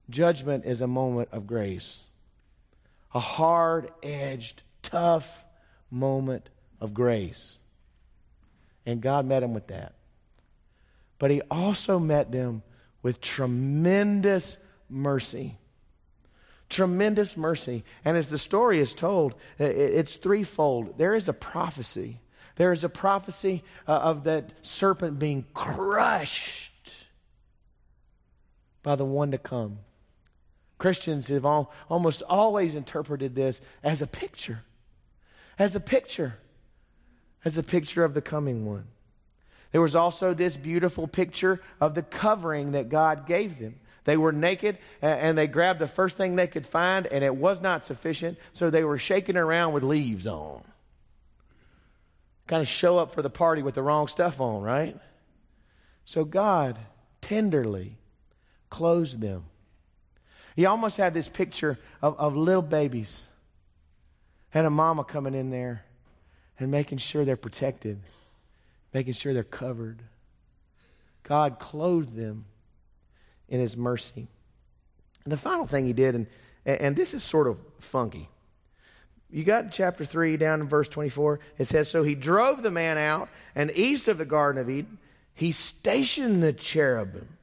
Judgment 0.10 0.65
is 0.65 0.82
a 0.82 0.88
moment 0.88 1.30
of 1.32 1.48
grace. 1.48 2.00
A 3.13 3.20
hard-edged, 3.20 4.62
tough 4.84 5.44
moment 5.91 6.49
of 6.80 6.93
grace. 6.93 7.58
And 8.86 9.02
God 9.02 9.25
met 9.25 9.43
him 9.43 9.54
with 9.54 9.67
that 9.67 9.93
but 11.19 11.30
he 11.30 11.41
also 11.52 11.99
met 11.99 12.32
them 12.32 12.63
with 13.04 13.21
tremendous 13.21 14.58
mercy. 14.89 15.58
Tremendous 16.69 17.36
mercy. 17.36 17.84
And 18.06 18.17
as 18.17 18.30
the 18.30 18.38
story 18.38 18.80
is 18.80 18.93
told, 18.93 19.36
it's 19.60 20.15
threefold. 20.15 20.97
There 20.97 21.13
is 21.13 21.28
a 21.28 21.34
prophecy. 21.34 22.21
There 22.56 22.71
is 22.71 22.84
a 22.84 22.89
prophecy 22.89 23.63
uh, 23.88 23.91
of 23.91 24.23
that 24.23 24.54
serpent 24.62 25.19
being 25.19 25.45
crushed 25.54 26.95
by 28.82 28.95
the 28.95 29.06
one 29.06 29.32
to 29.32 29.38
come. 29.38 29.80
Christians 30.78 31.28
have 31.28 31.45
all, 31.45 31.73
almost 31.89 32.21
always 32.23 32.75
interpreted 32.75 33.36
this 33.36 33.60
as 33.84 34.02
a 34.02 34.08
picture, 34.08 34.63
as 35.60 35.76
a 35.76 35.80
picture, 35.80 36.38
as 37.43 37.58
a 37.58 37.63
picture 37.63 38.04
of 38.06 38.13
the 38.13 38.22
coming 38.22 38.65
one. 38.65 38.86
There 39.72 39.82
was 39.82 39.95
also 39.95 40.34
this 40.34 40.58
beautiful 40.58 41.08
picture 41.08 41.62
of 41.80 41.93
the 41.93 42.02
covering 42.02 42.72
that 42.72 42.89
God 42.89 43.28
gave 43.28 43.60
them. 43.60 43.76
They 44.06 44.17
were 44.17 44.32
naked 44.32 44.80
and 45.02 45.38
they 45.38 45.45
grabbed 45.45 45.80
the 45.80 45.86
first 45.86 46.17
thing 46.17 46.36
they 46.36 46.48
could 46.48 46.65
find, 46.65 47.06
and 47.06 47.24
it 47.24 47.36
was 47.36 47.62
not 47.62 47.86
sufficient, 47.86 48.39
so 48.54 48.69
they 48.69 48.84
were 48.84 48.98
shaking 48.98 49.38
around 49.38 49.74
with 49.74 49.84
leaves 49.84 50.26
on. 50.26 50.63
Kind 52.48 52.62
of 52.62 52.67
show 52.67 52.98
up 52.98 53.13
for 53.13 53.22
the 53.22 53.30
party 53.30 53.62
with 53.62 53.76
the 53.76 53.84
wrong 53.84 54.08
stuff 54.08 54.41
on, 54.41 54.63
right? 54.63 54.98
So 56.06 56.24
God 56.24 56.80
tenderly 57.22 57.98
clothed 58.72 59.22
them. 59.22 59.43
He 60.56 60.65
almost 60.65 60.98
had 60.98 61.13
this 61.13 61.30
picture 61.30 61.78
of, 62.02 62.17
of 62.17 62.36
little 62.36 62.63
babies 62.63 63.26
and 64.53 64.65
a 64.65 64.69
mama 64.69 65.03
coming 65.03 65.33
in 65.33 65.49
there 65.49 65.83
and 66.59 66.71
making 66.71 66.97
sure 66.97 67.25
they're 67.25 67.38
protected 67.38 68.01
making 68.93 69.13
sure 69.13 69.33
they're 69.33 69.43
covered. 69.43 70.01
God 71.23 71.59
clothed 71.59 72.15
them 72.15 72.45
in 73.47 73.59
his 73.59 73.77
mercy. 73.77 74.27
And 75.23 75.31
the 75.31 75.38
final 75.38 75.65
thing 75.65 75.85
he 75.85 75.93
did, 75.93 76.15
and, 76.15 76.27
and 76.65 76.95
this 76.95 77.13
is 77.13 77.23
sort 77.23 77.47
of 77.47 77.57
funky. 77.79 78.29
You 79.29 79.43
got 79.43 79.71
chapter 79.71 80.05
3 80.05 80.38
down 80.38 80.62
in 80.62 80.67
verse 80.67 80.88
24. 80.88 81.39
It 81.59 81.65
says, 81.65 81.89
So 81.89 82.03
he 82.03 82.15
drove 82.15 82.63
the 82.63 82.71
man 82.71 82.97
out, 82.97 83.29
and 83.53 83.71
east 83.75 84.07
of 84.07 84.17
the 84.17 84.25
Garden 84.25 84.59
of 84.59 84.69
Eden, 84.69 84.97
he 85.35 85.51
stationed 85.51 86.41
the 86.41 86.53
cherubim 86.53 87.38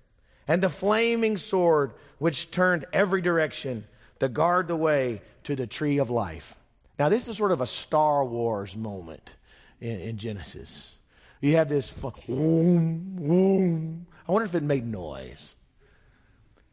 and 0.48 0.62
the 0.62 0.68
flaming 0.68 1.36
sword, 1.36 1.92
which 2.18 2.50
turned 2.50 2.86
every 2.92 3.20
direction 3.20 3.86
to 4.18 4.28
guard 4.28 4.66
the 4.66 4.76
way 4.76 5.22
to 5.44 5.54
the 5.54 5.66
tree 5.66 5.98
of 5.98 6.10
life. 6.10 6.56
Now, 6.98 7.08
this 7.08 7.28
is 7.28 7.36
sort 7.36 7.52
of 7.52 7.60
a 7.60 7.66
Star 7.66 8.24
Wars 8.24 8.74
moment 8.74 9.34
in, 9.80 10.00
in 10.00 10.16
Genesis. 10.16 10.92
You 11.40 11.56
have 11.56 11.68
this 11.68 11.90
boom, 11.90 13.16
boom. 13.18 14.06
I 14.26 14.32
wonder 14.32 14.46
if 14.46 14.54
it 14.54 14.62
made 14.62 14.86
noise. 14.86 15.54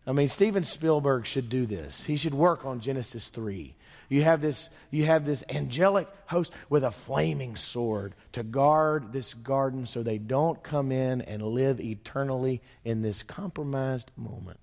I 0.05 0.11
mean, 0.11 0.27
Steven 0.27 0.63
Spielberg 0.63 1.25
should 1.25 1.49
do 1.49 1.65
this. 1.65 2.05
He 2.05 2.17
should 2.17 2.33
work 2.33 2.65
on 2.65 2.79
Genesis 2.79 3.29
3. 3.29 3.73
You 4.09 4.21
have 4.23 4.41
this, 4.41 4.69
you 4.91 5.05
have 5.05 5.25
this 5.25 5.43
angelic 5.49 6.07
host 6.27 6.51
with 6.69 6.83
a 6.83 6.91
flaming 6.91 7.55
sword 7.55 8.13
to 8.33 8.43
guard 8.43 9.13
this 9.13 9.33
garden 9.33 9.85
so 9.85 10.03
they 10.03 10.17
don't 10.17 10.61
come 10.61 10.91
in 10.91 11.21
and 11.21 11.41
live 11.41 11.79
eternally 11.79 12.61
in 12.83 13.01
this 13.01 13.23
compromised 13.23 14.11
moment. 14.17 14.59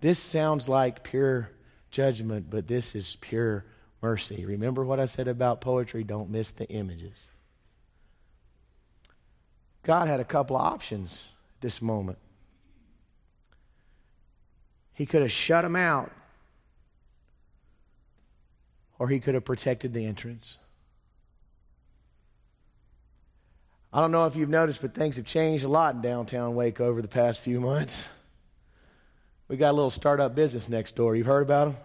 This 0.00 0.18
sounds 0.18 0.68
like 0.68 1.04
pure 1.04 1.50
judgment, 1.90 2.46
but 2.48 2.68
this 2.68 2.94
is 2.94 3.16
pure 3.20 3.64
mercy. 4.00 4.44
Remember 4.44 4.84
what 4.84 5.00
I 5.00 5.06
said 5.06 5.28
about 5.28 5.60
poetry? 5.60 6.04
Don't 6.04 6.30
miss 6.30 6.52
the 6.52 6.68
images. 6.68 7.16
God 9.82 10.08
had 10.08 10.20
a 10.20 10.24
couple 10.24 10.56
of 10.56 10.62
options 10.62 11.24
this 11.60 11.80
moment. 11.80 12.18
He 14.92 15.06
could 15.06 15.22
have 15.22 15.32
shut 15.32 15.62
them 15.62 15.76
out, 15.76 16.12
or 18.98 19.08
he 19.08 19.20
could 19.20 19.34
have 19.34 19.44
protected 19.44 19.94
the 19.94 20.04
entrance. 20.04 20.58
I 23.92 24.00
don't 24.00 24.12
know 24.12 24.26
if 24.26 24.36
you've 24.36 24.48
noticed, 24.48 24.82
but 24.82 24.92
things 24.92 25.16
have 25.16 25.24
changed 25.24 25.64
a 25.64 25.68
lot 25.68 25.94
in 25.94 26.02
downtown 26.02 26.54
Waco 26.54 26.84
over 26.84 27.00
the 27.00 27.08
past 27.08 27.40
few 27.40 27.60
months. 27.60 28.08
We 29.46 29.56
got 29.56 29.70
a 29.70 29.72
little 29.72 29.90
startup 29.90 30.34
business 30.34 30.68
next 30.68 30.94
door. 30.94 31.16
You've 31.16 31.26
heard 31.26 31.42
about 31.42 31.68
them? 31.68 31.76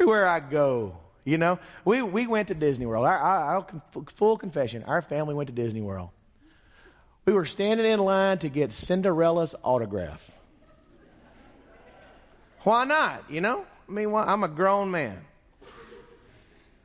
Everywhere 0.00 0.26
I 0.26 0.40
go, 0.40 0.96
You 1.26 1.36
know, 1.36 1.58
we, 1.84 2.00
we 2.00 2.26
went 2.26 2.48
to 2.48 2.54
Disney 2.54 2.86
World. 2.86 3.04
Our, 3.04 3.66
full 4.06 4.38
confession, 4.38 4.82
our 4.84 5.02
family 5.02 5.34
went 5.34 5.48
to 5.48 5.52
Disney 5.52 5.82
World. 5.82 6.08
We 7.26 7.34
were 7.34 7.44
standing 7.44 7.84
in 7.84 8.00
line 8.00 8.38
to 8.38 8.48
get 8.48 8.72
Cinderella's 8.72 9.54
autograph. 9.62 10.30
Why 12.60 12.84
not? 12.86 13.24
You 13.30 13.42
know? 13.42 13.66
I 13.86 13.92
mean, 13.92 14.14
I'm 14.14 14.42
a 14.42 14.48
grown 14.48 14.90
man, 14.90 15.20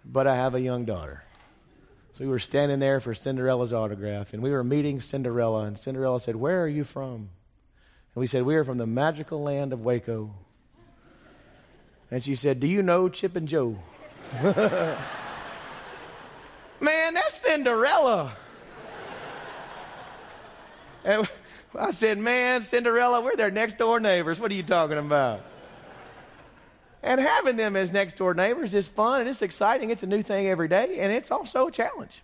but 0.03 0.27
I 0.27 0.35
have 0.35 0.53
a 0.53 0.59
young 0.59 0.83
daughter. 0.83 1.23
So 2.11 2.25
we 2.25 2.29
were 2.29 2.39
standing 2.39 2.79
there 2.79 2.99
for 2.99 3.13
Cinderella's 3.13 3.71
autograph, 3.71 4.33
and 4.33 4.43
we 4.43 4.51
were 4.51 4.63
meeting 4.63 4.99
Cinderella, 4.99 5.63
and 5.63 5.79
Cinderella 5.79 6.19
said, 6.19 6.35
Where 6.35 6.61
are 6.61 6.67
you 6.67 6.83
from? 6.83 7.13
And 7.13 7.29
we 8.15 8.27
said, 8.27 8.43
We 8.43 8.55
are 8.55 8.65
from 8.65 8.77
the 8.77 8.85
magical 8.85 9.41
land 9.41 9.71
of 9.71 9.81
Waco. 9.81 10.33
And 12.11 12.23
she 12.23 12.35
said, 12.35 12.59
Do 12.59 12.67
you 12.67 12.83
know 12.83 13.09
Chip 13.09 13.35
and 13.35 13.47
Jo? 13.47 13.77
Man, 14.41 14.97
that's 17.13 17.41
Cinderella. 17.41 18.35
And 21.03 21.27
I 21.77 21.91
said, 21.91 22.17
Man, 22.17 22.63
Cinderella, 22.63 23.21
we're 23.21 23.35
their 23.35 23.51
next 23.51 23.77
door 23.77 23.99
neighbors. 23.99 24.39
What 24.39 24.51
are 24.51 24.55
you 24.55 24.63
talking 24.63 24.97
about? 24.97 25.41
And 27.03 27.21
having 27.21 27.55
them 27.55 27.75
as 27.75 27.91
next 27.91 28.17
door 28.17 28.33
neighbors 28.33 28.73
is 28.73 28.87
fun 28.87 29.19
and 29.21 29.29
it's 29.29 29.43
exciting. 29.43 29.91
It's 29.91 30.01
a 30.01 30.07
new 30.07 30.23
thing 30.23 30.47
every 30.47 30.67
day, 30.67 30.97
and 30.99 31.13
it's 31.13 31.29
also 31.29 31.67
a 31.67 31.71
challenge. 31.71 32.23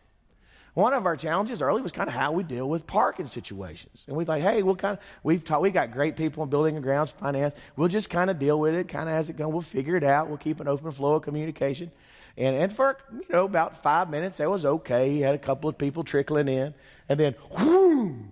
One 0.74 0.94
of 0.94 1.06
our 1.06 1.18
challenges 1.18 1.62
early 1.62 1.82
was 1.82 1.92
kind 1.92 2.08
of 2.08 2.14
how 2.14 2.32
we 2.32 2.44
deal 2.44 2.70
with 2.70 2.88
parking 2.88 3.28
situations. 3.28 4.06
And 4.08 4.16
we 4.16 4.24
thought, 4.24 4.40
hey, 4.40 4.64
we'll 4.64 4.78
kind 4.78 4.98
of, 4.98 5.04
we've 5.22 5.44
taught, 5.44 5.62
we 5.62 5.70
got 5.70 5.92
great 5.92 6.16
people 6.16 6.44
in 6.44 6.50
building 6.50 6.76
and 6.76 6.84
grounds 6.84 7.12
finance. 7.12 7.56
We'll 7.76 7.90
just 7.90 8.10
kind 8.10 8.30
of 8.30 8.40
deal 8.40 8.58
with 8.58 8.74
it, 8.76 8.88
kind 8.88 9.10
of 9.10 9.16
as 9.16 9.30
it 9.30 9.36
goes. 9.36 9.52
We'll 9.52 9.62
figure 9.62 9.98
it 9.98 10.04
out. 10.04 10.30
We'll 10.30 10.38
keep 10.38 10.62
an 10.62 10.70
open 10.70 10.92
flow 10.92 11.16
of 11.16 11.24
communication. 11.24 11.92
And, 12.38 12.56
and 12.56 12.72
for, 12.72 12.98
you 13.12 13.26
know, 13.30 13.44
about 13.44 13.84
five 13.84 14.10
minutes, 14.10 14.38
that 14.38 14.50
was 14.50 14.66
okay. 14.66 15.10
He 15.10 15.20
had 15.20 15.36
a 15.36 15.40
couple 15.40 15.70
of 15.70 15.78
people 15.78 16.06
trickling 16.06 16.48
in. 16.48 16.74
And 17.10 17.20
then, 17.20 17.36
whoo, 17.60 18.26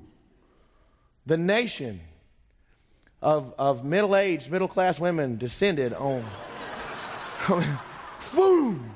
the 1.25 1.35
nation 1.35 1.99
of, 3.21 3.53
of 3.57 3.83
middle 3.83 4.15
aged, 4.15 4.49
middle 4.49 4.69
class 4.69 4.97
women 4.97 5.37
descended 5.37 5.93
on. 5.93 6.25
Boom! 8.33 8.91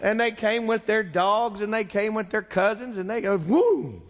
And 0.00 0.20
they 0.20 0.30
came 0.30 0.66
with 0.66 0.86
their 0.86 1.02
dogs 1.02 1.60
and 1.60 1.72
they 1.72 1.84
came 1.84 2.14
with 2.14 2.30
their 2.30 2.42
cousins 2.42 2.98
and 2.98 3.08
they 3.08 3.20
go, 3.20 3.36
whoo! 3.36 4.02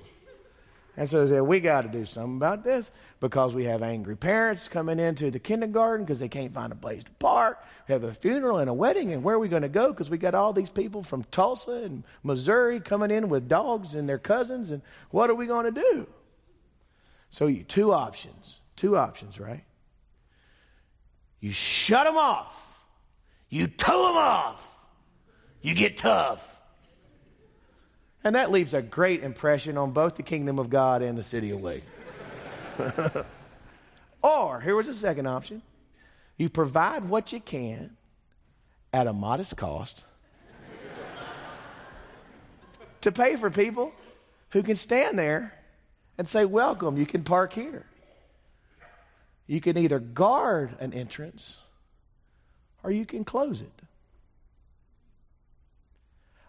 And 0.97 1.09
so 1.09 1.25
they 1.25 1.35
said, 1.35 1.43
we 1.43 1.61
got 1.61 1.83
to 1.83 1.89
do 1.89 2.07
something 2.07 2.37
about 2.37 2.65
this 2.65 2.91
because 3.21 3.55
we 3.55 3.65
have 3.65 3.83
angry 3.83 4.17
parents 4.17 4.67
coming 4.67 4.99
into 4.99 5.31
the 5.31 5.39
kindergarten 5.39 6.07
because 6.07 6.21
they 6.21 6.29
can't 6.29 6.55
find 6.55 6.73
a 6.73 6.77
place 6.77 7.05
to 7.05 7.11
park. 7.13 7.63
We 7.87 7.93
have 7.93 8.03
a 8.03 8.15
funeral 8.15 8.59
and 8.59 8.71
a 8.71 8.75
wedding, 8.75 9.13
and 9.13 9.23
where 9.23 9.37
are 9.37 9.39
we 9.39 9.49
going 9.49 9.63
to 9.63 9.69
go? 9.69 9.93
Because 9.93 10.09
we 10.09 10.17
got 10.17 10.35
all 10.35 10.55
these 10.55 10.71
people 10.71 11.03
from 11.03 11.25
Tulsa 11.25 11.83
and 11.85 12.03
Missouri 12.23 12.81
coming 12.81 13.11
in 13.11 13.29
with 13.29 13.47
dogs 13.47 13.95
and 13.95 14.09
their 14.09 14.19
cousins, 14.19 14.71
and 14.71 14.81
what 15.11 15.29
are 15.29 15.35
we 15.35 15.47
going 15.47 15.73
to 15.73 15.81
do? 15.81 16.07
So, 17.29 17.47
you, 17.47 17.63
two 17.63 17.93
options. 17.93 18.61
Two 18.75 18.97
options, 18.97 19.39
right? 19.39 19.65
You 21.41 21.53
shut 21.53 22.07
them 22.07 22.17
off, 22.17 22.67
you 23.51 23.67
tow 23.67 24.09
them 24.09 24.17
off 24.17 24.76
you 25.67 25.75
get 25.75 25.99
tough. 25.99 26.61
And 28.23 28.37
that 28.37 28.53
leaves 28.53 28.73
a 28.73 28.81
great 28.81 29.25
impression 29.25 29.77
on 29.77 29.91
both 29.91 30.15
the 30.15 30.23
kingdom 30.23 30.61
of 30.61 30.71
God 30.71 31.03
and 31.03 31.19
the 31.19 31.25
city 31.25 31.51
of 31.51 31.61
Wake. 31.61 31.83
or, 34.23 34.61
here 34.61 34.77
was 34.77 34.87
a 34.87 34.95
second 34.95 35.27
option 35.27 35.63
you 36.37 36.49
provide 36.49 37.09
what 37.09 37.33
you 37.33 37.41
can 37.41 37.97
at 38.93 39.09
a 39.09 39.13
modest 39.13 39.57
cost 39.57 40.05
to 43.01 43.11
pay 43.11 43.35
for 43.35 43.51
people 43.51 43.93
who 44.51 44.63
can 44.63 44.77
stand 44.77 45.19
there 45.19 45.53
and 46.17 46.29
say, 46.29 46.45
Welcome, 46.45 46.97
you 46.97 47.07
can 47.07 47.25
park 47.25 47.53
here. 47.53 47.87
You 49.49 49.61
can 49.61 49.77
either 49.77 49.99
guard 49.99 50.77
an 50.79 50.93
entrance 50.93 51.57
or 52.85 52.93
you 52.93 53.05
can 53.05 53.25
close 53.25 53.61
it. 53.61 53.73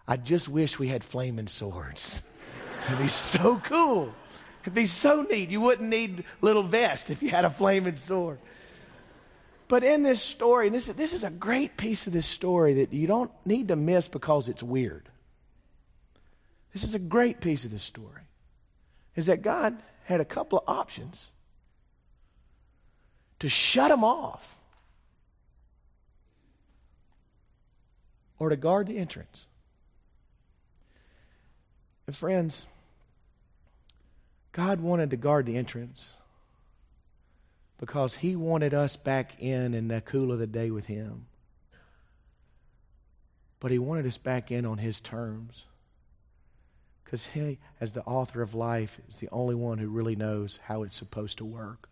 I 0.08 0.16
just 0.16 0.48
wish 0.48 0.78
we 0.78 0.88
had 0.88 1.04
flaming 1.04 1.48
swords. 1.48 2.22
It'd 2.86 2.98
be 2.98 3.08
so 3.08 3.58
cool. 3.62 4.14
It'd 4.62 4.72
be 4.72 4.86
so 4.86 5.20
neat. 5.22 5.50
You 5.50 5.60
wouldn't 5.60 5.88
need 5.88 6.24
little 6.40 6.62
vest 6.62 7.10
if 7.10 7.22
you 7.22 7.28
had 7.28 7.44
a 7.44 7.50
flaming 7.50 7.98
sword. 7.98 8.38
But 9.68 9.84
in 9.84 10.02
this 10.02 10.22
story, 10.22 10.70
this, 10.70 10.86
this 10.86 11.12
is 11.12 11.24
a 11.24 11.30
great 11.30 11.76
piece 11.76 12.06
of 12.06 12.14
this 12.14 12.26
story 12.26 12.72
that 12.74 12.94
you 12.94 13.06
don't 13.06 13.30
need 13.44 13.68
to 13.68 13.76
miss 13.76 14.08
because 14.08 14.48
it's 14.48 14.62
weird. 14.62 15.10
This 16.72 16.84
is 16.84 16.94
a 16.94 16.98
great 16.98 17.42
piece 17.42 17.66
of 17.66 17.70
this 17.70 17.82
story. 17.82 18.22
Is 19.14 19.26
that 19.26 19.42
God 19.42 19.76
had 20.04 20.22
a 20.22 20.24
couple 20.24 20.58
of 20.58 20.64
options 20.66 21.30
to 23.40 23.50
shut 23.50 23.90
them 23.90 24.04
off 24.04 24.56
or 28.38 28.48
to 28.48 28.56
guard 28.56 28.86
the 28.86 28.96
entrance. 28.96 29.47
And 32.08 32.16
friends, 32.16 32.66
God 34.52 34.80
wanted 34.80 35.10
to 35.10 35.18
guard 35.18 35.44
the 35.44 35.58
entrance 35.58 36.14
because 37.78 38.14
He 38.16 38.34
wanted 38.34 38.72
us 38.72 38.96
back 38.96 39.42
in 39.42 39.74
in 39.74 39.88
the 39.88 40.00
cool 40.00 40.32
of 40.32 40.38
the 40.38 40.46
day 40.46 40.70
with 40.70 40.86
Him. 40.86 41.26
But 43.60 43.72
He 43.72 43.78
wanted 43.78 44.06
us 44.06 44.16
back 44.16 44.50
in 44.50 44.64
on 44.64 44.78
His 44.78 45.02
terms. 45.02 45.66
Because 47.04 47.26
He, 47.26 47.58
as 47.78 47.92
the 47.92 48.04
author 48.04 48.40
of 48.40 48.54
life, 48.54 48.98
is 49.06 49.18
the 49.18 49.28
only 49.30 49.54
one 49.54 49.76
who 49.76 49.88
really 49.90 50.16
knows 50.16 50.58
how 50.64 50.84
it's 50.84 50.96
supposed 50.96 51.36
to 51.38 51.44
work. 51.44 51.90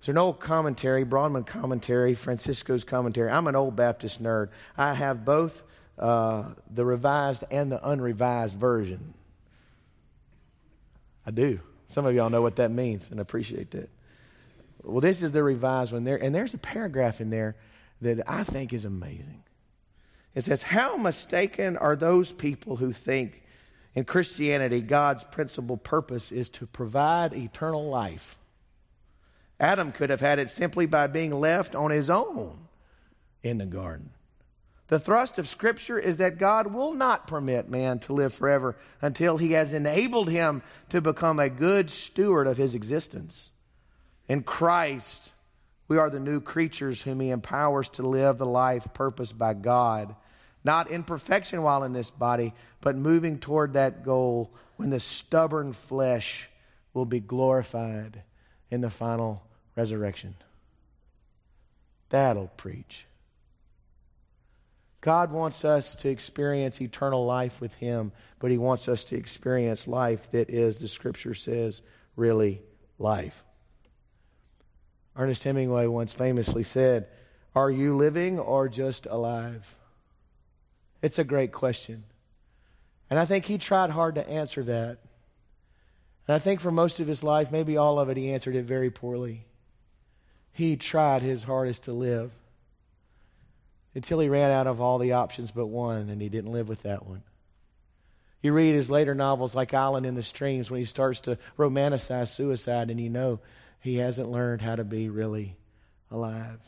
So, 0.00 0.10
an 0.10 0.18
old 0.18 0.38
commentary, 0.38 1.04
Broadman 1.04 1.44
commentary, 1.44 2.14
Francisco's 2.14 2.84
commentary. 2.84 3.30
I'm 3.30 3.46
an 3.46 3.56
old 3.56 3.74
Baptist 3.74 4.22
nerd. 4.22 4.50
I 4.76 4.92
have 4.92 5.24
both 5.24 5.62
uh, 6.02 6.42
the 6.68 6.84
revised 6.84 7.44
and 7.52 7.70
the 7.70 7.88
unrevised 7.88 8.56
version. 8.56 9.14
I 11.24 11.30
do. 11.30 11.60
Some 11.86 12.06
of 12.06 12.14
y'all 12.14 12.28
know 12.28 12.42
what 12.42 12.56
that 12.56 12.72
means 12.72 13.08
and 13.08 13.20
appreciate 13.20 13.70
that. 13.70 13.88
Well, 14.82 15.00
this 15.00 15.22
is 15.22 15.30
the 15.30 15.44
revised 15.44 15.92
one 15.92 16.02
there, 16.02 16.16
and 16.16 16.34
there's 16.34 16.54
a 16.54 16.58
paragraph 16.58 17.20
in 17.20 17.30
there 17.30 17.54
that 18.00 18.28
I 18.28 18.42
think 18.42 18.72
is 18.72 18.84
amazing. 18.84 19.44
It 20.34 20.42
says, 20.42 20.64
How 20.64 20.96
mistaken 20.96 21.76
are 21.76 21.94
those 21.94 22.32
people 22.32 22.76
who 22.76 22.90
think 22.90 23.40
in 23.94 24.04
Christianity 24.04 24.80
God's 24.80 25.22
principal 25.22 25.76
purpose 25.76 26.32
is 26.32 26.48
to 26.50 26.66
provide 26.66 27.32
eternal 27.32 27.88
life? 27.88 28.38
Adam 29.60 29.92
could 29.92 30.10
have 30.10 30.20
had 30.20 30.40
it 30.40 30.50
simply 30.50 30.86
by 30.86 31.06
being 31.06 31.30
left 31.38 31.76
on 31.76 31.92
his 31.92 32.10
own 32.10 32.58
in 33.44 33.58
the 33.58 33.66
garden. 33.66 34.10
The 34.88 34.98
thrust 34.98 35.38
of 35.38 35.48
Scripture 35.48 35.98
is 35.98 36.18
that 36.18 36.38
God 36.38 36.74
will 36.74 36.92
not 36.92 37.26
permit 37.26 37.68
man 37.68 37.98
to 38.00 38.12
live 38.12 38.34
forever 38.34 38.76
until 39.00 39.38
he 39.38 39.52
has 39.52 39.72
enabled 39.72 40.28
him 40.28 40.62
to 40.90 41.00
become 41.00 41.38
a 41.38 41.48
good 41.48 41.88
steward 41.88 42.46
of 42.46 42.58
his 42.58 42.74
existence. 42.74 43.50
In 44.28 44.42
Christ, 44.42 45.32
we 45.88 45.98
are 45.98 46.10
the 46.10 46.20
new 46.20 46.40
creatures 46.40 47.02
whom 47.02 47.20
he 47.20 47.30
empowers 47.30 47.88
to 47.90 48.02
live 48.02 48.38
the 48.38 48.46
life 48.46 48.88
purposed 48.92 49.38
by 49.38 49.54
God, 49.54 50.14
not 50.64 50.90
in 50.90 51.04
perfection 51.04 51.62
while 51.62 51.84
in 51.84 51.92
this 51.92 52.10
body, 52.10 52.52
but 52.80 52.96
moving 52.96 53.38
toward 53.38 53.72
that 53.74 54.04
goal 54.04 54.50
when 54.76 54.90
the 54.90 55.00
stubborn 55.00 55.72
flesh 55.72 56.48
will 56.94 57.04
be 57.04 57.20
glorified 57.20 58.22
in 58.70 58.80
the 58.80 58.90
final 58.90 59.42
resurrection. 59.76 60.34
That'll 62.10 62.48
preach. 62.56 63.06
God 65.02 65.32
wants 65.32 65.64
us 65.64 65.96
to 65.96 66.08
experience 66.08 66.80
eternal 66.80 67.26
life 67.26 67.60
with 67.60 67.74
Him, 67.74 68.12
but 68.38 68.52
He 68.52 68.56
wants 68.56 68.88
us 68.88 69.04
to 69.06 69.16
experience 69.16 69.88
life 69.88 70.30
that 70.30 70.48
is, 70.48 70.78
the 70.78 70.88
Scripture 70.88 71.34
says, 71.34 71.82
really 72.14 72.62
life. 72.98 73.44
Ernest 75.16 75.42
Hemingway 75.42 75.88
once 75.88 76.14
famously 76.14 76.62
said, 76.62 77.08
Are 77.54 77.70
you 77.70 77.96
living 77.96 78.38
or 78.38 78.68
just 78.68 79.06
alive? 79.06 79.76
It's 81.02 81.18
a 81.18 81.24
great 81.24 81.50
question. 81.50 82.04
And 83.10 83.18
I 83.18 83.26
think 83.26 83.44
he 83.44 83.58
tried 83.58 83.90
hard 83.90 84.14
to 84.14 84.28
answer 84.28 84.62
that. 84.62 84.98
And 86.28 86.36
I 86.36 86.38
think 86.38 86.60
for 86.60 86.70
most 86.70 87.00
of 87.00 87.08
his 87.08 87.24
life, 87.24 87.50
maybe 87.50 87.76
all 87.76 87.98
of 87.98 88.08
it, 88.08 88.16
he 88.16 88.32
answered 88.32 88.54
it 88.54 88.66
very 88.66 88.90
poorly. 88.90 89.46
He 90.52 90.76
tried 90.76 91.22
his 91.22 91.42
hardest 91.42 91.82
to 91.84 91.92
live 91.92 92.30
until 93.94 94.20
he 94.20 94.28
ran 94.28 94.50
out 94.50 94.66
of 94.66 94.80
all 94.80 94.98
the 94.98 95.12
options 95.12 95.50
but 95.50 95.66
one, 95.66 96.08
and 96.08 96.20
he 96.20 96.28
didn't 96.28 96.52
live 96.52 96.68
with 96.68 96.82
that 96.82 97.06
one. 97.06 97.22
You 98.42 98.52
read 98.52 98.74
his 98.74 98.90
later 98.90 99.14
novels 99.14 99.54
like 99.54 99.72
Island 99.72 100.04
in 100.04 100.14
the 100.14 100.22
Streams 100.22 100.70
when 100.70 100.80
he 100.80 100.86
starts 100.86 101.20
to 101.20 101.38
romanticize 101.56 102.28
suicide, 102.28 102.90
and 102.90 103.00
you 103.00 103.08
know 103.08 103.40
he 103.80 103.96
hasn't 103.96 104.30
learned 104.30 104.62
how 104.62 104.76
to 104.76 104.84
be 104.84 105.08
really 105.08 105.56
alive. 106.10 106.60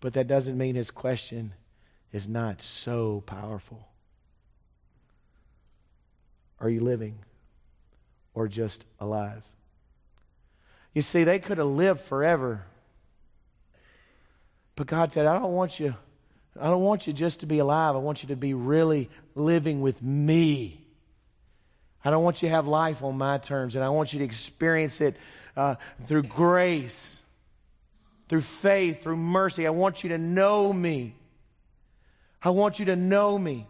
But 0.00 0.14
that 0.14 0.26
doesn't 0.26 0.58
mean 0.58 0.74
his 0.74 0.90
question 0.90 1.54
is 2.12 2.28
not 2.28 2.60
so 2.60 3.22
powerful. 3.26 3.88
Are 6.60 6.70
you 6.70 6.80
living 6.80 7.18
or 8.34 8.48
just 8.48 8.84
alive? 8.98 9.44
You 10.92 11.02
see, 11.02 11.22
they 11.22 11.38
could 11.38 11.58
have 11.58 11.68
lived 11.68 12.00
forever. 12.00 12.64
But 14.78 14.86
God 14.86 15.10
said, 15.10 15.26
I 15.26 15.36
don't 15.36 15.54
want 15.54 15.80
you 15.80 15.96
I 16.60 16.66
don't 16.66 16.82
want 16.82 17.06
you 17.06 17.12
just 17.12 17.40
to 17.40 17.46
be 17.46 17.58
alive. 17.58 17.94
I 17.94 17.98
want 17.98 18.22
you 18.22 18.28
to 18.28 18.36
be 18.36 18.54
really 18.54 19.10
living 19.34 19.80
with 19.80 20.00
me. 20.02 20.84
I 22.04 22.10
don't 22.10 22.22
want 22.24 22.42
you 22.42 22.48
to 22.48 22.54
have 22.54 22.66
life 22.66 23.02
on 23.02 23.18
my 23.18 23.38
terms, 23.38 23.74
and 23.74 23.84
I 23.84 23.88
want 23.90 24.12
you 24.12 24.20
to 24.20 24.24
experience 24.24 25.00
it 25.00 25.16
uh, 25.56 25.76
through 26.04 26.24
grace, 26.24 27.20
through 28.28 28.40
faith, 28.42 29.02
through 29.02 29.16
mercy. 29.16 29.66
I 29.66 29.70
want 29.70 30.02
you 30.02 30.10
to 30.10 30.18
know 30.18 30.72
me. 30.72 31.14
I 32.42 32.50
want 32.50 32.78
you 32.78 32.86
to 32.86 32.96
know 32.96 33.38
me. 33.38 33.66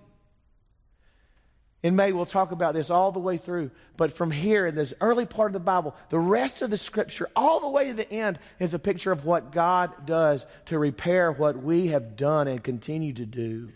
In 1.82 1.94
May, 1.94 2.12
we'll 2.12 2.26
talk 2.26 2.50
about 2.50 2.74
this 2.74 2.90
all 2.90 3.12
the 3.12 3.20
way 3.20 3.36
through. 3.36 3.70
But 3.96 4.12
from 4.12 4.32
here, 4.32 4.66
in 4.66 4.74
this 4.74 4.94
early 5.00 5.26
part 5.26 5.50
of 5.50 5.52
the 5.52 5.60
Bible, 5.60 5.94
the 6.08 6.18
rest 6.18 6.60
of 6.60 6.70
the 6.70 6.76
scripture, 6.76 7.28
all 7.36 7.60
the 7.60 7.68
way 7.68 7.88
to 7.88 7.94
the 7.94 8.10
end, 8.12 8.40
is 8.58 8.74
a 8.74 8.80
picture 8.80 9.12
of 9.12 9.24
what 9.24 9.52
God 9.52 10.04
does 10.04 10.44
to 10.66 10.78
repair 10.78 11.30
what 11.30 11.62
we 11.62 11.88
have 11.88 12.16
done 12.16 12.48
and 12.48 12.62
continue 12.62 13.12
to 13.12 13.26
do, 13.26 13.68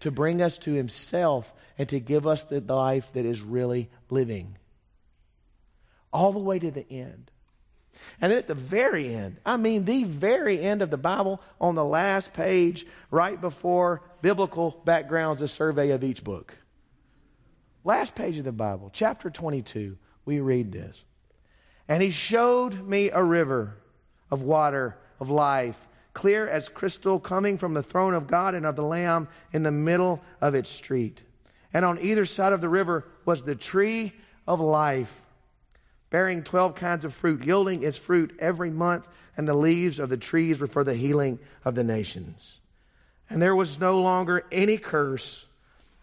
to 0.00 0.12
bring 0.12 0.40
us 0.40 0.58
to 0.58 0.72
Himself 0.72 1.52
and 1.76 1.88
to 1.88 1.98
give 1.98 2.24
us 2.24 2.44
the 2.44 2.60
life 2.60 3.12
that 3.14 3.24
is 3.24 3.42
really 3.42 3.90
living. 4.10 4.56
All 6.12 6.32
the 6.32 6.38
way 6.38 6.60
to 6.60 6.70
the 6.70 6.88
end. 6.88 7.32
And 8.20 8.30
then 8.30 8.38
at 8.38 8.46
the 8.46 8.54
very 8.54 9.12
end, 9.12 9.38
I 9.44 9.56
mean, 9.56 9.84
the 9.84 10.04
very 10.04 10.60
end 10.60 10.82
of 10.82 10.90
the 10.90 10.96
Bible, 10.96 11.40
on 11.60 11.74
the 11.74 11.84
last 11.84 12.32
page, 12.32 12.86
right 13.10 13.40
before 13.40 14.02
biblical 14.22 14.80
backgrounds, 14.84 15.42
a 15.42 15.48
survey 15.48 15.90
of 15.90 16.04
each 16.04 16.22
book. 16.22 16.56
Last 17.88 18.14
page 18.14 18.36
of 18.36 18.44
the 18.44 18.52
Bible, 18.52 18.90
chapter 18.92 19.30
22, 19.30 19.96
we 20.26 20.40
read 20.40 20.72
this. 20.72 21.04
And 21.88 22.02
he 22.02 22.10
showed 22.10 22.86
me 22.86 23.08
a 23.08 23.24
river 23.24 23.78
of 24.30 24.42
water 24.42 24.98
of 25.18 25.30
life, 25.30 25.88
clear 26.12 26.46
as 26.46 26.68
crystal, 26.68 27.18
coming 27.18 27.56
from 27.56 27.72
the 27.72 27.82
throne 27.82 28.12
of 28.12 28.26
God 28.26 28.54
and 28.54 28.66
of 28.66 28.76
the 28.76 28.82
Lamb 28.82 29.26
in 29.54 29.62
the 29.62 29.70
middle 29.70 30.20
of 30.42 30.54
its 30.54 30.68
street. 30.68 31.22
And 31.72 31.82
on 31.82 31.98
either 32.02 32.26
side 32.26 32.52
of 32.52 32.60
the 32.60 32.68
river 32.68 33.06
was 33.24 33.42
the 33.42 33.54
tree 33.54 34.12
of 34.46 34.60
life, 34.60 35.22
bearing 36.10 36.42
12 36.42 36.74
kinds 36.74 37.06
of 37.06 37.14
fruit, 37.14 37.42
yielding 37.42 37.84
its 37.84 37.96
fruit 37.96 38.36
every 38.38 38.70
month, 38.70 39.08
and 39.34 39.48
the 39.48 39.54
leaves 39.54 39.98
of 39.98 40.10
the 40.10 40.18
trees 40.18 40.60
were 40.60 40.66
for 40.66 40.84
the 40.84 40.94
healing 40.94 41.38
of 41.64 41.74
the 41.74 41.84
nations. 41.84 42.58
And 43.30 43.40
there 43.40 43.56
was 43.56 43.80
no 43.80 44.02
longer 44.02 44.44
any 44.52 44.76
curse. 44.76 45.46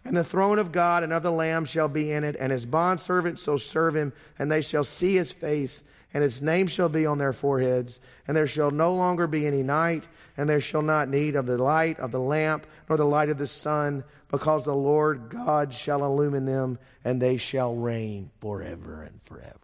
And 0.06 0.16
the 0.16 0.22
throne 0.22 0.60
of 0.60 0.70
God 0.70 1.02
and 1.02 1.12
of 1.12 1.24
the 1.24 1.32
Lamb 1.32 1.64
shall 1.64 1.88
be 1.88 2.12
in 2.12 2.22
it, 2.22 2.36
and 2.38 2.52
his 2.52 2.64
bondservants 2.64 3.44
shall 3.44 3.58
serve 3.58 3.96
him, 3.96 4.12
and 4.38 4.50
they 4.50 4.60
shall 4.60 4.84
see 4.84 5.16
his 5.16 5.32
face, 5.32 5.82
and 6.14 6.22
his 6.22 6.40
name 6.40 6.68
shall 6.68 6.88
be 6.88 7.04
on 7.06 7.18
their 7.18 7.32
foreheads. 7.32 7.98
And 8.28 8.36
there 8.36 8.46
shall 8.46 8.70
no 8.70 8.94
longer 8.94 9.26
be 9.26 9.48
any 9.48 9.64
night, 9.64 10.04
and 10.36 10.48
there 10.48 10.60
shall 10.60 10.82
not 10.82 11.08
need 11.08 11.34
of 11.34 11.46
the 11.46 11.58
light 11.58 11.98
of 11.98 12.12
the 12.12 12.20
lamp, 12.20 12.68
nor 12.88 12.96
the 12.96 13.04
light 13.04 13.30
of 13.30 13.38
the 13.38 13.48
sun, 13.48 14.04
because 14.30 14.64
the 14.64 14.76
Lord 14.76 15.28
God 15.28 15.74
shall 15.74 16.04
illumine 16.04 16.44
them, 16.44 16.78
and 17.04 17.20
they 17.20 17.36
shall 17.36 17.74
reign 17.74 18.30
forever 18.40 19.02
and 19.02 19.20
forever. 19.24 19.58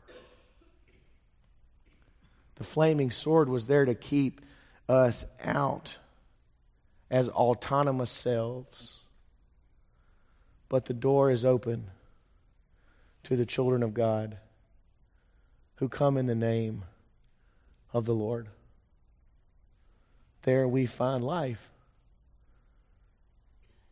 The 2.56 2.64
flaming 2.64 3.12
sword 3.12 3.48
was 3.48 3.68
there 3.68 3.84
to 3.84 3.94
keep 3.94 4.40
us 4.88 5.24
out 5.44 5.98
as 7.12 7.28
autonomous 7.28 8.10
selves 8.10 9.01
but 10.72 10.86
the 10.86 10.94
door 10.94 11.30
is 11.30 11.44
open 11.44 11.90
to 13.22 13.36
the 13.36 13.44
children 13.44 13.82
of 13.82 13.92
God 13.92 14.38
who 15.74 15.86
come 15.86 16.16
in 16.16 16.24
the 16.24 16.34
name 16.34 16.84
of 17.92 18.06
the 18.06 18.14
Lord. 18.14 18.48
There 20.44 20.66
we 20.66 20.86
find 20.86 21.22
life. 21.22 21.68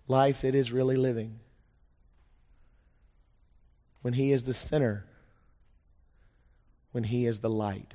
Life 0.08 0.40
that 0.40 0.54
is 0.54 0.72
really 0.72 0.96
living. 0.96 1.40
When 4.00 4.14
He 4.14 4.32
is 4.32 4.44
the 4.44 4.54
center, 4.54 5.04
when 6.92 7.04
He 7.04 7.26
is 7.26 7.40
the 7.40 7.50
light. 7.50 7.92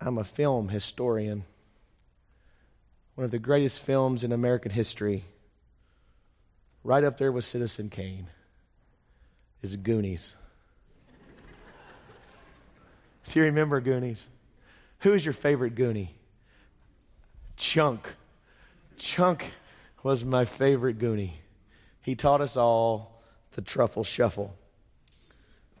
I'm 0.00 0.18
a 0.18 0.24
film 0.24 0.68
historian 0.68 1.46
one 3.20 3.26
of 3.26 3.30
the 3.30 3.38
greatest 3.38 3.82
films 3.82 4.24
in 4.24 4.32
American 4.32 4.70
history, 4.70 5.26
right 6.82 7.04
up 7.04 7.18
there 7.18 7.30
with 7.30 7.44
Citizen 7.44 7.90
Kane, 7.90 8.28
is 9.60 9.76
Goonies. 9.76 10.36
Do 13.28 13.38
you 13.38 13.44
remember 13.44 13.78
Goonies? 13.82 14.26
Who 15.00 15.12
is 15.12 15.22
your 15.22 15.34
favorite 15.34 15.74
Goonie? 15.74 16.12
Chunk. 17.58 18.08
Chunk 18.96 19.52
was 20.02 20.24
my 20.24 20.46
favorite 20.46 20.98
Goonie. 20.98 21.32
He 22.00 22.14
taught 22.14 22.40
us 22.40 22.56
all 22.56 23.20
the 23.52 23.60
truffle 23.60 24.02
shuffle. 24.02 24.56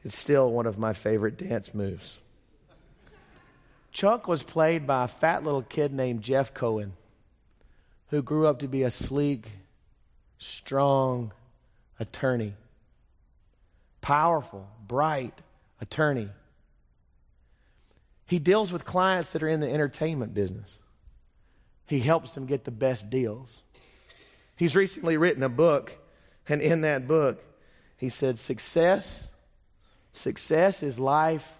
It's 0.04 0.18
still 0.18 0.52
one 0.52 0.66
of 0.66 0.78
my 0.78 0.92
favorite 0.92 1.38
dance 1.38 1.72
moves. 1.72 2.18
Chunk 3.92 4.28
was 4.28 4.42
played 4.42 4.86
by 4.86 5.04
a 5.04 5.08
fat 5.08 5.42
little 5.42 5.62
kid 5.62 5.94
named 5.94 6.20
Jeff 6.20 6.52
Cohen 6.52 6.92
who 8.10 8.22
grew 8.22 8.46
up 8.46 8.58
to 8.58 8.68
be 8.68 8.82
a 8.82 8.90
sleek, 8.90 9.48
strong 10.38 11.32
attorney. 11.98 12.54
Powerful, 14.00 14.68
bright 14.86 15.34
attorney. 15.80 16.28
He 18.26 18.38
deals 18.38 18.72
with 18.72 18.84
clients 18.84 19.32
that 19.32 19.42
are 19.42 19.48
in 19.48 19.60
the 19.60 19.70
entertainment 19.70 20.34
business. 20.34 20.78
He 21.86 22.00
helps 22.00 22.34
them 22.34 22.46
get 22.46 22.64
the 22.64 22.70
best 22.70 23.10
deals. 23.10 23.62
He's 24.56 24.76
recently 24.76 25.16
written 25.16 25.42
a 25.42 25.48
book, 25.48 25.96
and 26.48 26.60
in 26.60 26.82
that 26.82 27.06
book, 27.06 27.42
he 27.96 28.08
said, 28.08 28.38
Success, 28.38 29.28
success 30.12 30.82
is 30.82 30.98
life 30.98 31.58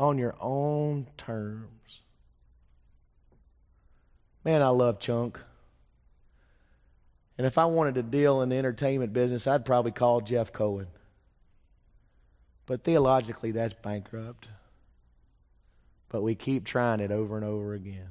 on 0.00 0.18
your 0.18 0.34
own 0.40 1.08
terms. 1.16 2.00
Man, 4.44 4.62
I 4.62 4.68
love 4.68 4.98
Chunk. 4.98 5.38
And 7.38 7.46
if 7.46 7.56
I 7.56 7.66
wanted 7.66 7.94
to 7.94 8.02
deal 8.02 8.42
in 8.42 8.48
the 8.48 8.56
entertainment 8.56 9.12
business, 9.12 9.46
I'd 9.46 9.64
probably 9.64 9.92
call 9.92 10.20
Jeff 10.20 10.52
Cohen. 10.52 10.88
But 12.66 12.82
theologically, 12.82 13.52
that's 13.52 13.74
bankrupt. 13.74 14.48
But 16.08 16.22
we 16.22 16.34
keep 16.34 16.64
trying 16.64 16.98
it 16.98 17.12
over 17.12 17.36
and 17.36 17.44
over 17.44 17.74
again. 17.74 18.10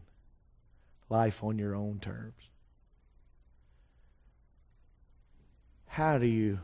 Life 1.09 1.43
on 1.43 1.59
your 1.59 1.75
own 1.75 1.99
terms. 1.99 2.41
How 5.87 6.17
do 6.17 6.25
you 6.25 6.59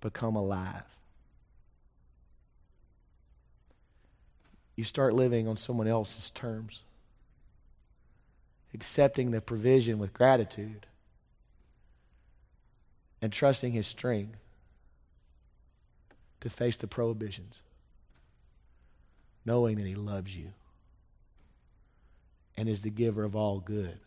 become 0.00 0.36
alive? 0.36 0.84
You 4.76 4.84
start 4.84 5.14
living 5.14 5.48
on 5.48 5.56
someone 5.56 5.88
else's 5.88 6.30
terms, 6.30 6.82
accepting 8.72 9.30
the 9.30 9.40
provision 9.40 9.98
with 9.98 10.12
gratitude 10.12 10.86
and 13.22 13.32
trusting 13.32 13.72
His 13.72 13.86
strength 13.86 14.38
to 16.40 16.50
face 16.50 16.76
the 16.76 16.86
prohibitions, 16.86 17.60
knowing 19.44 19.76
that 19.76 19.86
He 19.86 19.94
loves 19.94 20.34
you 20.34 20.52
and 22.56 22.68
is 22.68 22.82
the 22.82 22.90
giver 22.90 23.24
of 23.24 23.36
all 23.36 23.60
good 23.60 23.98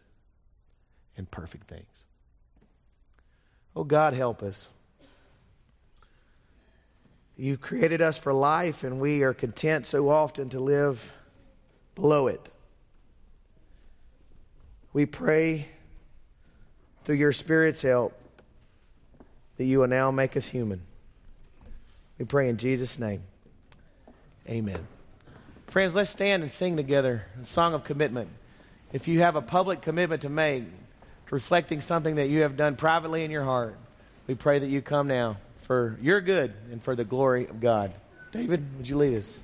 and 1.18 1.30
perfect 1.30 1.68
things. 1.68 1.86
Oh, 3.76 3.84
God, 3.84 4.14
help 4.14 4.44
us. 4.44 4.68
You 7.36 7.58
created 7.58 8.02
us 8.02 8.18
for 8.18 8.32
life, 8.32 8.84
and 8.84 9.00
we 9.00 9.24
are 9.24 9.34
content 9.34 9.88
so 9.88 10.10
often 10.10 10.50
to 10.50 10.60
live 10.60 11.12
below 11.96 12.28
it. 12.28 12.50
We 14.94 15.08
pray 15.08 15.68
through 17.04 17.16
your 17.16 17.34
Spirit's 17.34 17.82
help 17.82 18.14
that 19.58 19.66
you 19.66 19.80
will 19.80 19.88
now 19.88 20.12
make 20.12 20.36
us 20.36 20.48
human. 20.48 20.82
We 22.18 22.26
pray 22.26 22.50
in 22.50 22.58
Jesus' 22.58 23.00
name. 23.00 23.24
Amen. 24.48 24.88
Friends, 25.68 25.96
let's 25.96 26.10
stand 26.10 26.44
and 26.44 26.52
sing 26.52 26.76
together 26.78 27.26
a 27.42 27.46
song 27.46 27.74
of 27.74 27.84
commitment. 27.84 28.30
If 28.92 29.08
you 29.08 29.22
have 29.22 29.36
a 29.36 29.42
public 29.42 29.82
commitment 29.82 30.22
to 30.22 30.30
make, 30.30 30.66
reflecting 31.32 31.82
something 31.82 32.16
that 32.16 32.30
you 32.30 32.44
have 32.44 32.56
done 32.56 32.76
privately 32.76 33.24
in 33.24 33.32
your 33.32 33.44
heart, 33.44 33.76
we 34.28 34.36
pray 34.36 34.60
that 34.60 34.70
you 34.70 34.82
come 34.82 35.08
now 35.08 35.38
for 35.64 35.98
your 36.02 36.22
good 36.22 36.54
and 36.72 36.82
for 36.82 36.96
the 36.96 37.04
glory 37.04 37.48
of 37.48 37.60
God. 37.60 37.92
David, 38.32 38.64
would 38.78 38.88
you 38.88 38.98
lead 38.98 39.18
us? 39.18 39.40